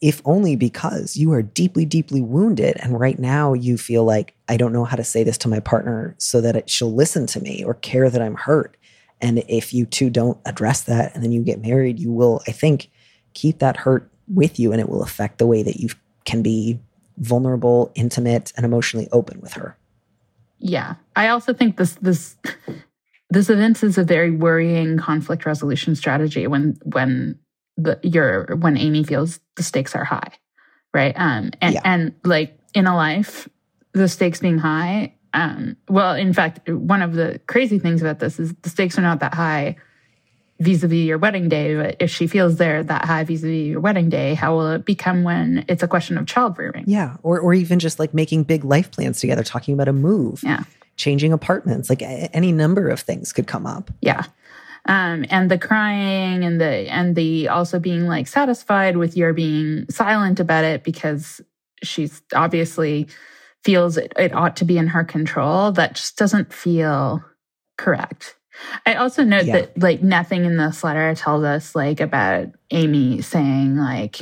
if 0.00 0.22
only 0.24 0.56
because 0.56 1.16
you 1.16 1.32
are 1.32 1.42
deeply 1.42 1.84
deeply 1.84 2.20
wounded 2.20 2.76
and 2.80 3.00
right 3.00 3.18
now 3.18 3.52
you 3.52 3.76
feel 3.76 4.04
like 4.04 4.34
i 4.48 4.56
don't 4.56 4.72
know 4.72 4.84
how 4.84 4.96
to 4.96 5.04
say 5.04 5.24
this 5.24 5.38
to 5.38 5.48
my 5.48 5.58
partner 5.58 6.14
so 6.18 6.40
that 6.40 6.54
it, 6.54 6.70
she'll 6.70 6.94
listen 6.94 7.26
to 7.26 7.40
me 7.40 7.64
or 7.64 7.74
care 7.74 8.08
that 8.08 8.22
i'm 8.22 8.36
hurt 8.36 8.76
and 9.20 9.42
if 9.48 9.74
you 9.74 9.84
two 9.84 10.10
don't 10.10 10.38
address 10.44 10.82
that 10.82 11.12
and 11.14 11.24
then 11.24 11.32
you 11.32 11.42
get 11.42 11.60
married 11.60 11.98
you 11.98 12.12
will 12.12 12.40
i 12.46 12.52
think 12.52 12.90
keep 13.32 13.58
that 13.58 13.76
hurt 13.76 14.08
with 14.28 14.58
you 14.58 14.72
and 14.72 14.80
it 14.80 14.88
will 14.88 15.02
affect 15.02 15.38
the 15.38 15.46
way 15.46 15.62
that 15.62 15.76
you 15.76 15.88
can 16.24 16.42
be 16.42 16.78
vulnerable, 17.18 17.92
intimate, 17.94 18.52
and 18.56 18.64
emotionally 18.64 19.08
open 19.12 19.40
with 19.40 19.52
her. 19.54 19.76
Yeah. 20.58 20.94
I 21.16 21.28
also 21.28 21.52
think 21.52 21.76
this 21.76 21.94
this 21.96 22.36
this 23.30 23.50
event 23.50 23.82
is 23.82 23.98
a 23.98 24.04
very 24.04 24.30
worrying 24.30 24.98
conflict 24.98 25.44
resolution 25.44 25.94
strategy 25.94 26.46
when 26.46 26.78
when 26.84 27.38
the 27.76 27.98
your 28.02 28.56
when 28.56 28.76
Amy 28.76 29.04
feels 29.04 29.40
the 29.56 29.62
stakes 29.62 29.94
are 29.94 30.04
high. 30.04 30.32
Right. 30.92 31.14
Um 31.16 31.50
and, 31.60 31.74
yeah. 31.74 31.80
and 31.84 32.14
like 32.24 32.58
in 32.74 32.86
a 32.86 32.96
life, 32.96 33.48
the 33.92 34.08
stakes 34.08 34.40
being 34.40 34.58
high, 34.58 35.14
um, 35.34 35.76
well, 35.88 36.14
in 36.14 36.32
fact, 36.32 36.68
one 36.68 37.02
of 37.02 37.14
the 37.14 37.40
crazy 37.46 37.78
things 37.78 38.00
about 38.00 38.20
this 38.20 38.38
is 38.38 38.54
the 38.62 38.70
stakes 38.70 38.96
are 38.98 39.02
not 39.02 39.20
that 39.20 39.34
high 39.34 39.76
vis-a-vis 40.60 41.04
your 41.04 41.18
wedding 41.18 41.48
day 41.48 41.74
but 41.74 41.96
if 41.98 42.08
she 42.10 42.28
feels 42.28 42.58
there 42.58 42.84
that 42.84 43.04
high 43.04 43.24
vis-a-vis 43.24 43.66
your 43.66 43.80
wedding 43.80 44.08
day 44.08 44.34
how 44.34 44.54
will 44.54 44.70
it 44.70 44.84
become 44.84 45.24
when 45.24 45.64
it's 45.66 45.82
a 45.82 45.88
question 45.88 46.16
of 46.16 46.26
child 46.26 46.56
rearing 46.56 46.84
yeah 46.86 47.16
or, 47.24 47.40
or 47.40 47.52
even 47.54 47.80
just 47.80 47.98
like 47.98 48.14
making 48.14 48.44
big 48.44 48.64
life 48.64 48.88
plans 48.92 49.18
together 49.18 49.42
talking 49.42 49.74
about 49.74 49.88
a 49.88 49.92
move 49.92 50.40
yeah 50.44 50.62
changing 50.96 51.32
apartments 51.32 51.90
like 51.90 52.02
any 52.02 52.52
number 52.52 52.88
of 52.88 53.00
things 53.00 53.32
could 53.32 53.48
come 53.48 53.66
up 53.66 53.90
yeah 54.00 54.24
um, 54.86 55.24
and 55.30 55.50
the 55.50 55.58
crying 55.58 56.44
and 56.44 56.60
the 56.60 56.90
and 56.90 57.16
the 57.16 57.48
also 57.48 57.78
being 57.78 58.06
like 58.06 58.26
satisfied 58.26 58.96
with 58.96 59.16
your 59.16 59.32
being 59.32 59.86
silent 59.90 60.40
about 60.40 60.64
it 60.64 60.84
because 60.84 61.40
she's 61.82 62.22
obviously 62.34 63.06
feels 63.62 63.96
it, 63.96 64.12
it 64.18 64.34
ought 64.34 64.56
to 64.56 64.64
be 64.64 64.76
in 64.76 64.88
her 64.88 65.04
control 65.04 65.72
that 65.72 65.94
just 65.94 66.16
doesn't 66.16 66.52
feel 66.52 67.24
correct 67.78 68.36
I 68.86 68.94
also 68.94 69.24
note 69.24 69.46
yeah. 69.46 69.60
that 69.60 69.78
like 69.78 70.02
nothing 70.02 70.44
in 70.44 70.56
this 70.56 70.84
letter 70.84 71.14
tells 71.14 71.44
us 71.44 71.74
like 71.74 72.00
about 72.00 72.48
Amy 72.70 73.20
saying 73.20 73.76
like 73.76 74.20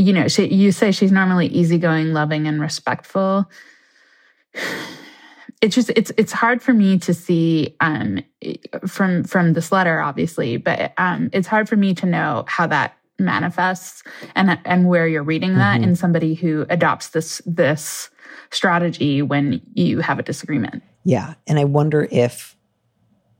you 0.00 0.12
know, 0.12 0.28
she 0.28 0.46
you 0.46 0.72
say 0.72 0.92
she's 0.92 1.12
normally 1.12 1.46
easygoing, 1.46 2.12
loving 2.12 2.46
and 2.46 2.60
respectful. 2.60 3.50
It's 5.60 5.74
just 5.74 5.90
it's 5.90 6.10
it's 6.16 6.32
hard 6.32 6.62
for 6.62 6.72
me 6.72 6.98
to 7.00 7.12
see 7.12 7.76
um 7.80 8.20
from 8.86 9.24
from 9.24 9.52
this 9.52 9.70
letter 9.70 10.00
obviously, 10.00 10.56
but 10.56 10.92
um 10.96 11.30
it's 11.32 11.46
hard 11.46 11.68
for 11.68 11.76
me 11.76 11.94
to 11.94 12.06
know 12.06 12.44
how 12.48 12.66
that 12.66 12.96
manifests 13.18 14.02
and 14.34 14.58
and 14.64 14.88
where 14.88 15.06
you're 15.06 15.22
reading 15.22 15.56
that 15.56 15.80
mm-hmm. 15.80 15.90
in 15.90 15.96
somebody 15.96 16.34
who 16.34 16.64
adopts 16.70 17.08
this 17.08 17.42
this 17.44 18.10
strategy 18.50 19.22
when 19.22 19.60
you 19.74 20.00
have 20.00 20.18
a 20.18 20.22
disagreement. 20.22 20.82
Yeah. 21.04 21.34
And 21.46 21.58
I 21.58 21.64
wonder 21.64 22.08
if, 22.10 22.56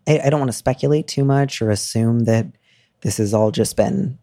I, 0.06 0.20
I 0.24 0.30
don't 0.30 0.40
want 0.40 0.50
to 0.50 0.56
speculate 0.56 1.09
too 1.09 1.24
much 1.24 1.61
or 1.61 1.70
assume 1.70 2.20
that 2.20 2.46
this 3.02 3.18
has 3.18 3.35
all 3.35 3.50
just 3.50 3.76
been 3.76 4.18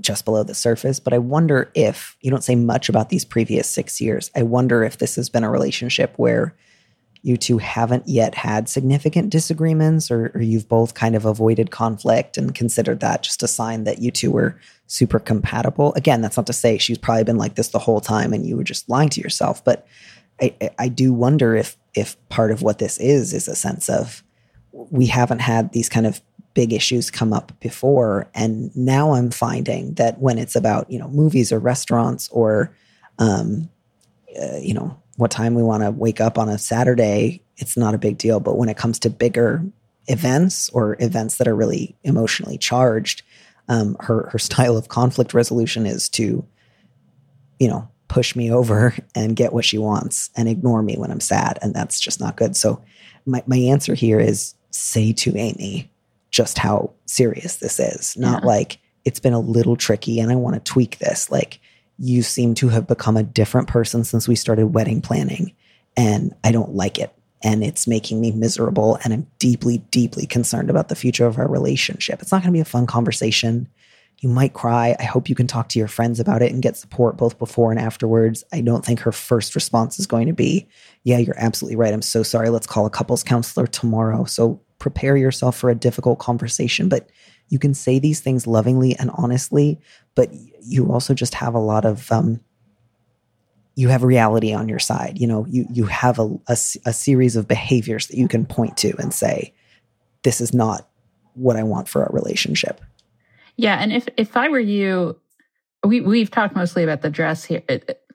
just 0.00 0.24
below 0.24 0.44
the 0.44 0.54
surface. 0.54 1.00
But 1.00 1.12
I 1.12 1.18
wonder 1.18 1.70
if 1.74 2.16
you 2.20 2.30
don't 2.30 2.44
say 2.44 2.54
much 2.54 2.88
about 2.88 3.08
these 3.08 3.24
previous 3.24 3.68
six 3.68 4.00
years. 4.00 4.30
I 4.36 4.42
wonder 4.42 4.84
if 4.84 4.98
this 4.98 5.16
has 5.16 5.28
been 5.28 5.44
a 5.44 5.50
relationship 5.50 6.14
where 6.16 6.54
you 7.22 7.36
two 7.36 7.58
haven't 7.58 8.06
yet 8.06 8.34
had 8.34 8.68
significant 8.68 9.30
disagreements 9.30 10.10
or, 10.10 10.30
or, 10.34 10.40
you've 10.40 10.68
both 10.68 10.94
kind 10.94 11.16
of 11.16 11.24
avoided 11.24 11.70
conflict 11.70 12.36
and 12.36 12.54
considered 12.54 13.00
that 13.00 13.22
just 13.22 13.42
a 13.42 13.48
sign 13.48 13.84
that 13.84 13.98
you 13.98 14.10
two 14.10 14.30
were 14.30 14.58
super 14.86 15.18
compatible. 15.18 15.92
Again, 15.94 16.20
that's 16.20 16.36
not 16.36 16.46
to 16.46 16.52
say 16.52 16.78
she's 16.78 16.98
probably 16.98 17.24
been 17.24 17.36
like 17.36 17.56
this 17.56 17.68
the 17.68 17.78
whole 17.78 18.00
time 18.00 18.32
and 18.32 18.46
you 18.46 18.56
were 18.56 18.64
just 18.64 18.88
lying 18.88 19.08
to 19.10 19.20
yourself, 19.20 19.64
but 19.64 19.86
I, 20.40 20.70
I 20.78 20.88
do 20.88 21.12
wonder 21.12 21.56
if 21.56 21.76
if 21.94 22.16
part 22.28 22.50
of 22.50 22.62
what 22.62 22.78
this 22.78 22.98
is 22.98 23.32
is 23.32 23.48
a 23.48 23.56
sense 23.56 23.88
of 23.88 24.22
we 24.72 25.06
haven't 25.06 25.40
had 25.40 25.72
these 25.72 25.88
kind 25.88 26.06
of 26.06 26.20
big 26.54 26.72
issues 26.72 27.10
come 27.10 27.32
up 27.32 27.52
before 27.60 28.28
and 28.34 28.74
now 28.76 29.12
i'm 29.12 29.30
finding 29.30 29.94
that 29.94 30.18
when 30.20 30.38
it's 30.38 30.56
about 30.56 30.90
you 30.90 30.98
know 30.98 31.08
movies 31.08 31.52
or 31.52 31.58
restaurants 31.58 32.28
or 32.30 32.74
um, 33.18 33.68
uh, 34.40 34.56
you 34.56 34.74
know 34.74 34.96
what 35.18 35.32
time 35.32 35.54
we 35.54 35.64
want 35.64 35.82
to 35.82 35.90
wake 35.90 36.20
up 36.20 36.38
on 36.38 36.48
a 36.48 36.56
Saturday, 36.56 37.42
it's 37.56 37.76
not 37.76 37.92
a 37.92 37.98
big 37.98 38.18
deal. 38.18 38.38
But 38.38 38.56
when 38.56 38.68
it 38.68 38.76
comes 38.76 39.00
to 39.00 39.10
bigger 39.10 39.64
events 40.06 40.68
or 40.70 40.96
events 41.00 41.38
that 41.38 41.48
are 41.48 41.56
really 41.56 41.96
emotionally 42.04 42.56
charged, 42.56 43.22
um, 43.68 43.96
her 43.98 44.28
her 44.30 44.38
style 44.38 44.76
of 44.76 44.88
conflict 44.88 45.34
resolution 45.34 45.86
is 45.86 46.08
to, 46.10 46.46
you 47.58 47.68
know, 47.68 47.88
push 48.06 48.36
me 48.36 48.50
over 48.50 48.94
and 49.16 49.34
get 49.34 49.52
what 49.52 49.64
she 49.64 49.76
wants 49.76 50.30
and 50.36 50.48
ignore 50.48 50.82
me 50.82 50.96
when 50.96 51.10
I'm 51.10 51.20
sad, 51.20 51.58
and 51.62 51.74
that's 51.74 51.98
just 51.98 52.20
not 52.20 52.36
good. 52.36 52.56
So, 52.56 52.80
my 53.26 53.42
my 53.48 53.56
answer 53.56 53.94
here 53.94 54.20
is 54.20 54.54
say 54.70 55.12
to 55.14 55.36
Amy 55.36 55.90
just 56.30 56.58
how 56.58 56.92
serious 57.06 57.56
this 57.56 57.80
is, 57.80 58.16
not 58.16 58.42
yeah. 58.42 58.46
like 58.46 58.78
it's 59.04 59.18
been 59.18 59.32
a 59.32 59.40
little 59.40 59.74
tricky 59.74 60.20
and 60.20 60.30
I 60.30 60.36
want 60.36 60.54
to 60.54 60.60
tweak 60.60 60.98
this. 60.98 61.28
Like 61.28 61.58
you 61.98 62.22
seem 62.22 62.54
to 62.54 62.68
have 62.68 62.86
become 62.86 63.16
a 63.16 63.22
different 63.22 63.68
person 63.68 64.04
since 64.04 64.28
we 64.28 64.36
started 64.36 64.68
wedding 64.68 65.00
planning. 65.00 65.54
And 65.96 66.34
I 66.44 66.52
don't 66.52 66.74
like 66.74 66.98
it. 66.98 67.12
And 67.42 67.62
it's 67.64 67.86
making 67.86 68.20
me 68.20 68.30
miserable. 68.30 68.98
And 69.02 69.12
I'm 69.12 69.26
deeply, 69.38 69.78
deeply 69.90 70.26
concerned 70.26 70.70
about 70.70 70.88
the 70.88 70.96
future 70.96 71.26
of 71.26 71.38
our 71.38 71.48
relationship. 71.48 72.22
It's 72.22 72.32
not 72.32 72.42
going 72.42 72.52
to 72.52 72.56
be 72.56 72.60
a 72.60 72.64
fun 72.64 72.86
conversation. 72.86 73.68
You 74.20 74.28
might 74.28 74.52
cry. 74.52 74.96
I 74.98 75.04
hope 75.04 75.28
you 75.28 75.34
can 75.34 75.46
talk 75.46 75.68
to 75.70 75.78
your 75.78 75.86
friends 75.86 76.18
about 76.18 76.42
it 76.42 76.52
and 76.52 76.62
get 76.62 76.76
support 76.76 77.16
both 77.16 77.38
before 77.38 77.70
and 77.70 77.80
afterwards. 77.80 78.42
I 78.52 78.60
don't 78.60 78.84
think 78.84 79.00
her 79.00 79.12
first 79.12 79.54
response 79.54 79.98
is 79.98 80.06
going 80.06 80.26
to 80.26 80.32
be, 80.32 80.66
Yeah, 81.04 81.18
you're 81.18 81.38
absolutely 81.38 81.76
right. 81.76 81.92
I'm 81.92 82.02
so 82.02 82.22
sorry. 82.22 82.50
Let's 82.50 82.66
call 82.66 82.86
a 82.86 82.90
couples 82.90 83.22
counselor 83.22 83.66
tomorrow. 83.66 84.24
So 84.24 84.60
prepare 84.78 85.16
yourself 85.16 85.56
for 85.56 85.70
a 85.70 85.74
difficult 85.74 86.18
conversation. 86.18 86.88
But 86.88 87.10
you 87.48 87.58
can 87.58 87.74
say 87.74 87.98
these 87.98 88.20
things 88.20 88.46
lovingly 88.46 88.96
and 88.96 89.10
honestly, 89.14 89.80
but 90.14 90.30
you 90.62 90.92
also 90.92 91.14
just 91.14 91.34
have 91.34 91.54
a 91.54 91.60
lot 91.60 91.84
of 91.84 92.10
um, 92.12 92.40
you 93.74 93.88
have 93.88 94.02
reality 94.02 94.52
on 94.52 94.68
your 94.68 94.78
side. 94.78 95.18
You 95.18 95.26
know, 95.26 95.46
you 95.48 95.66
you 95.70 95.84
have 95.84 96.18
a, 96.18 96.24
a, 96.48 96.56
a 96.84 96.92
series 96.92 97.36
of 97.36 97.46
behaviors 97.46 98.08
that 98.08 98.16
you 98.16 98.28
can 98.28 98.44
point 98.44 98.76
to 98.78 98.92
and 98.98 99.14
say, 99.14 99.54
"This 100.24 100.40
is 100.40 100.52
not 100.52 100.88
what 101.34 101.56
I 101.56 101.62
want 101.62 101.88
for 101.88 102.02
our 102.02 102.12
relationship." 102.12 102.80
Yeah, 103.56 103.76
and 103.76 103.92
if 103.92 104.08
if 104.16 104.36
I 104.36 104.48
were 104.48 104.58
you, 104.58 105.16
we 105.84 106.00
we've 106.00 106.30
talked 106.30 106.56
mostly 106.56 106.82
about 106.82 107.02
the 107.02 107.10
dress 107.10 107.44
here. 107.44 107.62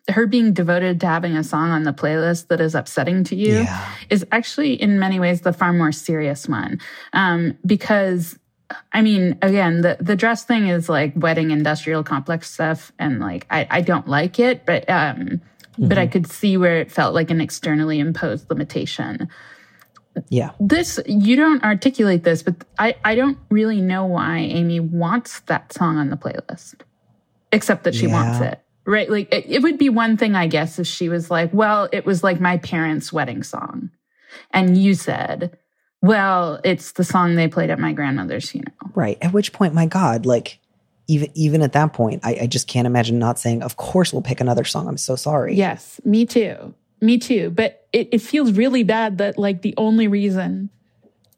Her 0.09 0.27
being 0.27 0.53
devoted 0.53 0.99
to 0.99 1.07
having 1.07 1.37
a 1.37 1.43
song 1.43 1.69
on 1.69 1.83
the 1.83 1.93
playlist 1.93 2.47
that 2.47 2.59
is 2.59 2.75
upsetting 2.75 3.23
to 3.25 3.35
you 3.35 3.59
yeah. 3.59 3.89
is 4.09 4.25
actually 4.31 4.73
in 4.73 4.99
many 4.99 5.19
ways 5.19 5.41
the 5.41 5.53
far 5.53 5.71
more 5.71 5.93
serious 5.93 6.47
one 6.47 6.81
um, 7.13 7.57
because 7.65 8.37
I 8.91 9.01
mean, 9.01 9.37
again, 9.41 9.81
the, 9.81 9.97
the 9.99 10.15
dress 10.15 10.43
thing 10.45 10.67
is 10.67 10.89
like 10.89 11.13
wedding 11.15 11.51
industrial 11.51 12.03
complex 12.03 12.49
stuff. 12.49 12.91
And 12.99 13.19
like, 13.19 13.45
I, 13.49 13.67
I 13.69 13.81
don't 13.81 14.07
like 14.07 14.39
it, 14.39 14.65
but, 14.65 14.89
um, 14.89 15.17
mm-hmm. 15.17 15.87
but 15.87 15.97
I 15.97 16.03
mm-hmm. 16.03 16.11
could 16.11 16.27
see 16.27 16.57
where 16.57 16.77
it 16.77 16.91
felt 16.91 17.13
like 17.13 17.29
an 17.29 17.41
externally 17.41 17.99
imposed 17.99 18.49
limitation. 18.49 19.29
Yeah. 20.29 20.51
This, 20.59 20.99
you 21.05 21.35
don't 21.35 21.63
articulate 21.63 22.23
this, 22.23 22.43
but 22.43 22.55
I, 22.77 22.95
I 23.03 23.15
don't 23.15 23.37
really 23.49 23.81
know 23.81 24.05
why 24.05 24.39
Amy 24.39 24.79
wants 24.79 25.41
that 25.41 25.73
song 25.73 25.97
on 25.97 26.09
the 26.09 26.17
playlist, 26.17 26.75
except 27.51 27.83
that 27.83 27.95
she 27.95 28.07
yeah. 28.07 28.13
wants 28.13 28.39
it. 28.39 28.62
Right. 28.85 29.09
Like 29.09 29.33
it, 29.33 29.45
it 29.47 29.61
would 29.61 29.77
be 29.77 29.89
one 29.89 30.17
thing, 30.17 30.35
I 30.35 30.47
guess, 30.47 30.79
if 30.79 30.87
she 30.87 31.09
was 31.09 31.31
like, 31.31 31.53
well, 31.53 31.87
it 31.91 32.05
was 32.05 32.23
like 32.23 32.39
my 32.39 32.57
parents' 32.57 33.13
wedding 33.13 33.43
song. 33.43 33.91
And 34.51 34.77
you 34.77 34.93
said, 34.93 35.57
well, 36.01 36.59
it's 36.63 36.91
the 36.93 37.03
song 37.03 37.35
they 37.35 37.47
played 37.47 37.69
at 37.69 37.79
my 37.79 37.93
grandmother's, 37.93 38.53
you 38.53 38.61
know. 38.61 38.91
Right. 38.93 39.17
At 39.21 39.31
which 39.31 39.53
point, 39.53 39.73
my 39.73 39.85
God, 39.85 40.25
like 40.25 40.59
even 41.07 41.29
even 41.33 41.61
at 41.61 41.73
that 41.73 41.93
point, 41.93 42.21
I, 42.23 42.39
I 42.41 42.47
just 42.47 42.67
can't 42.67 42.85
imagine 42.85 43.19
not 43.19 43.39
saying, 43.39 43.61
"Of 43.61 43.77
course, 43.77 44.13
we'll 44.13 44.21
pick 44.21 44.41
another 44.41 44.63
song." 44.63 44.87
I'm 44.87 44.97
so 44.97 45.15
sorry. 45.15 45.55
Yes, 45.55 45.99
me 46.05 46.25
too. 46.25 46.73
Me 47.01 47.17
too. 47.17 47.49
But 47.49 47.87
it, 47.91 48.09
it 48.11 48.19
feels 48.19 48.53
really 48.53 48.83
bad 48.83 49.17
that 49.17 49.37
like 49.37 49.61
the 49.61 49.73
only 49.77 50.07
reason 50.07 50.69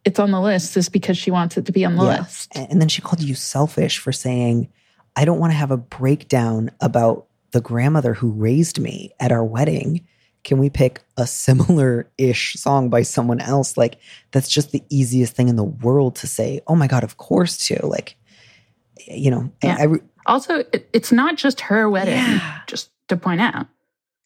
it's 0.04 0.20
on 0.20 0.32
the 0.32 0.40
list 0.40 0.78
is 0.78 0.90
because 0.90 1.18
she 1.18 1.32
wants 1.32 1.58
it 1.58 1.66
to 1.66 1.72
be 1.72 1.84
on 1.84 1.96
the 1.96 2.04
yeah. 2.04 2.20
list. 2.20 2.56
And 2.56 2.80
then 2.80 2.90
she 2.90 3.02
called 3.02 3.22
you 3.22 3.34
selfish 3.34 3.98
for 3.98 4.12
saying, 4.12 4.70
"I 5.16 5.26
don't 5.26 5.40
want 5.40 5.52
to 5.52 5.58
have 5.58 5.72
a 5.72 5.78
breakdown 5.78 6.72
about 6.80 7.28
the 7.56 7.62
grandmother 7.62 8.14
who 8.14 8.30
raised 8.30 8.80
me 8.80 9.12
at 9.20 9.32
our 9.32 9.44
wedding." 9.44 10.06
can 10.46 10.60
we 10.60 10.70
pick 10.70 11.02
a 11.18 11.28
similar 11.28 12.10
ish 12.18 12.54
song 12.54 12.90
by 12.90 13.02
someone 13.02 13.42
else? 13.42 13.76
Like, 13.76 13.98
that's 14.32 14.48
just 14.48 14.72
the 14.72 14.84
easiest 14.90 15.36
thing 15.36 15.50
in 15.50 15.58
the 15.58 15.64
world 15.64 16.16
to 16.18 16.28
say, 16.28 16.62
oh 16.68 16.76
my 16.76 16.88
God, 16.88 17.04
of 17.04 17.18
course, 17.18 17.58
too. 17.58 17.80
Like, 17.84 18.16
you 19.08 19.32
know, 19.32 19.52
yeah. 19.62 19.78
I, 19.80 19.84
I, 19.86 19.98
also, 20.28 20.60
it, 20.72 20.88
it's 20.94 21.12
not 21.12 21.36
just 21.36 21.62
her 21.62 21.90
wedding, 21.90 22.14
yeah. 22.14 22.60
just 22.68 22.92
to 23.10 23.18
point 23.18 23.42
out. 23.42 23.68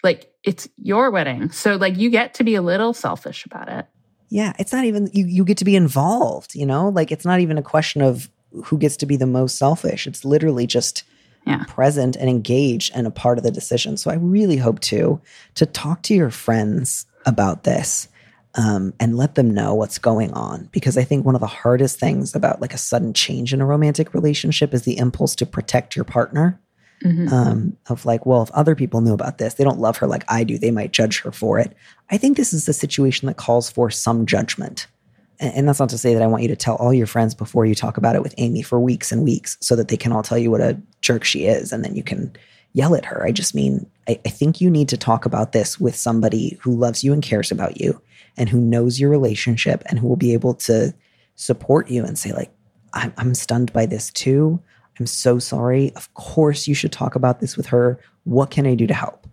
Like, 0.03 0.31
it's 0.43 0.69
your 0.77 1.09
wedding. 1.09 1.51
So, 1.51 1.77
like, 1.77 1.97
you 1.97 2.09
get 2.09 2.35
to 2.35 2.43
be 2.43 2.55
a 2.55 2.61
little 2.61 2.93
selfish 2.93 3.45
about 3.45 3.69
it. 3.69 3.85
Yeah. 4.29 4.53
It's 4.59 4.71
not 4.71 4.85
even, 4.85 5.09
you, 5.13 5.25
you 5.25 5.43
get 5.43 5.57
to 5.57 5.65
be 5.65 5.75
involved, 5.75 6.53
you 6.53 6.65
know? 6.65 6.89
Like, 6.89 7.11
it's 7.11 7.25
not 7.25 7.39
even 7.39 7.57
a 7.57 7.63
question 7.63 8.01
of 8.01 8.29
who 8.65 8.77
gets 8.77 8.97
to 8.97 9.05
be 9.05 9.15
the 9.15 9.25
most 9.25 9.57
selfish. 9.57 10.05
It's 10.05 10.23
literally 10.23 10.67
just, 10.67 11.03
yeah. 11.45 11.63
present 11.67 12.15
and 12.15 12.29
engaged 12.29 12.91
and 12.95 13.07
a 13.07 13.11
part 13.11 13.37
of 13.37 13.43
the 13.43 13.51
decision. 13.51 13.97
So 13.97 14.11
I 14.11 14.15
really 14.15 14.57
hope 14.57 14.79
to 14.81 15.19
to 15.55 15.65
talk 15.65 16.03
to 16.03 16.13
your 16.13 16.29
friends 16.29 17.05
about 17.25 17.63
this 17.63 18.07
um, 18.55 18.93
and 18.99 19.17
let 19.17 19.35
them 19.35 19.53
know 19.53 19.75
what's 19.75 19.97
going 19.97 20.33
on 20.33 20.69
because 20.71 20.97
I 20.97 21.03
think 21.03 21.25
one 21.25 21.35
of 21.35 21.41
the 21.41 21.47
hardest 21.47 21.99
things 21.99 22.35
about 22.35 22.61
like 22.61 22.73
a 22.73 22.77
sudden 22.77 23.13
change 23.13 23.53
in 23.53 23.61
a 23.61 23.65
romantic 23.65 24.13
relationship 24.13 24.73
is 24.73 24.83
the 24.83 24.97
impulse 24.97 25.35
to 25.35 25.45
protect 25.45 25.95
your 25.95 26.05
partner. 26.05 26.59
Mm-hmm. 27.05 27.33
Um, 27.33 27.77
of 27.87 28.05
like, 28.05 28.25
well, 28.25 28.43
if 28.43 28.51
other 28.51 28.75
people 28.75 28.99
knew 28.99 29.13
about 29.13 29.37
this, 29.37 29.53
they 29.53 29.63
don't 29.63 29.79
love 29.79 29.95
her 29.97 30.07
like 30.07 30.25
I 30.27 30.43
do, 30.43 30.57
they 30.57 30.69
might 30.69 30.91
judge 30.91 31.21
her 31.21 31.31
for 31.31 31.57
it. 31.57 31.73
I 32.11 32.17
think 32.17 32.35
this 32.35 32.51
is 32.51 32.67
a 32.67 32.73
situation 32.73 33.27
that 33.27 33.37
calls 33.37 33.69
for 33.69 33.89
some 33.89 34.25
judgment 34.25 34.85
and 35.39 35.67
that's 35.67 35.79
not 35.79 35.89
to 35.89 35.97
say 35.97 36.13
that 36.13 36.21
I 36.23 36.27
want 36.27 36.43
you 36.43 36.49
to 36.49 36.55
tell 36.55 36.75
all 36.75 36.93
your 36.93 37.07
friends 37.07 37.33
before 37.33 37.65
you 37.65 37.73
talk 37.73 37.97
about 37.97 38.15
it 38.15 38.21
with 38.21 38.35
Amy 38.37 38.61
for 38.61 38.79
weeks 38.79 39.11
and 39.11 39.23
weeks 39.23 39.57
so 39.61 39.75
that 39.75 39.87
they 39.87 39.97
can 39.97 40.11
all 40.11 40.23
tell 40.23 40.37
you 40.37 40.51
what 40.51 40.61
a 40.61 40.79
jerk 41.01 41.23
she 41.23 41.45
is 41.45 41.71
and 41.71 41.83
then 41.83 41.95
you 41.95 42.03
can 42.03 42.35
yell 42.73 42.93
at 42.93 43.05
her. 43.05 43.25
I 43.25 43.31
just 43.31 43.55
mean, 43.55 43.89
I, 44.07 44.19
I, 44.25 44.29
think 44.29 44.61
you 44.61 44.69
need 44.69 44.89
to 44.89 44.97
talk 44.97 45.25
about 45.25 45.53
this 45.53 45.79
with 45.79 45.95
somebody 45.95 46.57
who 46.61 46.75
loves 46.75 47.03
you 47.03 47.13
and 47.13 47.23
cares 47.23 47.51
about 47.51 47.79
you 47.81 48.01
and 48.37 48.49
who 48.49 48.59
knows 48.59 48.99
your 48.99 49.09
relationship 49.09 49.81
and 49.87 49.97
who 49.97 50.07
will 50.07 50.15
be 50.15 50.33
able 50.33 50.53
to 50.55 50.93
support 51.35 51.89
you 51.89 52.03
and 52.03 52.19
say, 52.19 52.31
like, 52.31 52.51
I'm, 52.93 53.13
I'm 53.17 53.33
stunned 53.33 53.73
by 53.73 53.85
this 53.85 54.11
too. 54.11 54.61
I'm 54.99 55.07
so 55.07 55.39
sorry. 55.39 55.93
Of 55.95 56.13
course, 56.13 56.67
you 56.67 56.75
should 56.75 56.91
talk 56.91 57.15
about 57.15 57.39
this 57.39 57.55
with 57.55 57.67
her. 57.67 57.99
What 58.25 58.51
can 58.51 58.67
I 58.67 58.75
do 58.75 58.85
to 58.87 58.93
help? 58.93 59.25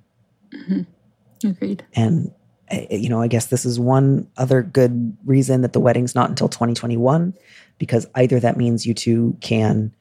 Mm-hmm. 0.51 1.49
Agreed. 1.49 1.85
And 1.95 2.33
you 2.71 3.09
know, 3.09 3.21
I 3.21 3.29
guess 3.29 3.47
this 3.47 3.65
is 3.65 3.79
one 3.79 4.29
other 4.37 4.63
good 4.63 5.17
reason 5.25 5.63
that 5.63 5.73
the 5.73 5.81
wedding's 5.81 6.15
not 6.15 6.29
until 6.29 6.49
2021, 6.49 7.35
because 7.79 8.07
either 8.15 8.41
that 8.41 8.57
means 8.57 8.87
you 8.87 8.95
two 8.95 9.37
can 9.41 9.93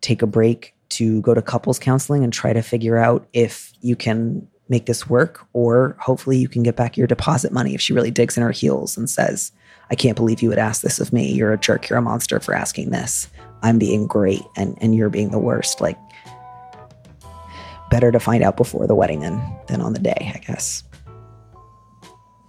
take 0.00 0.22
a 0.22 0.26
break 0.26 0.74
to 0.90 1.20
go 1.22 1.34
to 1.34 1.42
couples 1.42 1.78
counseling 1.78 2.24
and 2.24 2.32
try 2.32 2.52
to 2.52 2.62
figure 2.62 2.96
out 2.96 3.26
if 3.32 3.72
you 3.80 3.96
can 3.96 4.46
make 4.68 4.86
this 4.86 5.08
work, 5.08 5.46
or 5.52 5.96
hopefully 6.00 6.38
you 6.38 6.48
can 6.48 6.62
get 6.62 6.76
back 6.76 6.96
your 6.96 7.06
deposit 7.06 7.52
money 7.52 7.74
if 7.74 7.80
she 7.80 7.92
really 7.92 8.10
digs 8.10 8.36
in 8.36 8.42
her 8.42 8.50
heels 8.50 8.96
and 8.96 9.10
says, 9.10 9.52
I 9.90 9.94
can't 9.94 10.16
believe 10.16 10.40
you 10.40 10.48
would 10.48 10.58
ask 10.58 10.80
this 10.80 11.00
of 11.00 11.12
me. 11.12 11.30
You're 11.32 11.52
a 11.52 11.58
jerk. 11.58 11.88
You're 11.88 11.98
a 11.98 12.02
monster 12.02 12.40
for 12.40 12.54
asking 12.54 12.90
this. 12.90 13.28
I'm 13.62 13.78
being 13.78 14.06
great 14.06 14.42
and, 14.56 14.78
and 14.80 14.94
you're 14.94 15.10
being 15.10 15.30
the 15.30 15.38
worst. 15.38 15.80
Like, 15.80 15.98
better 17.90 18.10
to 18.10 18.18
find 18.18 18.42
out 18.42 18.56
before 18.56 18.86
the 18.86 18.94
wedding 18.94 19.20
than, 19.20 19.42
than 19.68 19.80
on 19.80 19.92
the 19.92 19.98
day, 19.98 20.32
I 20.34 20.38
guess. 20.38 20.82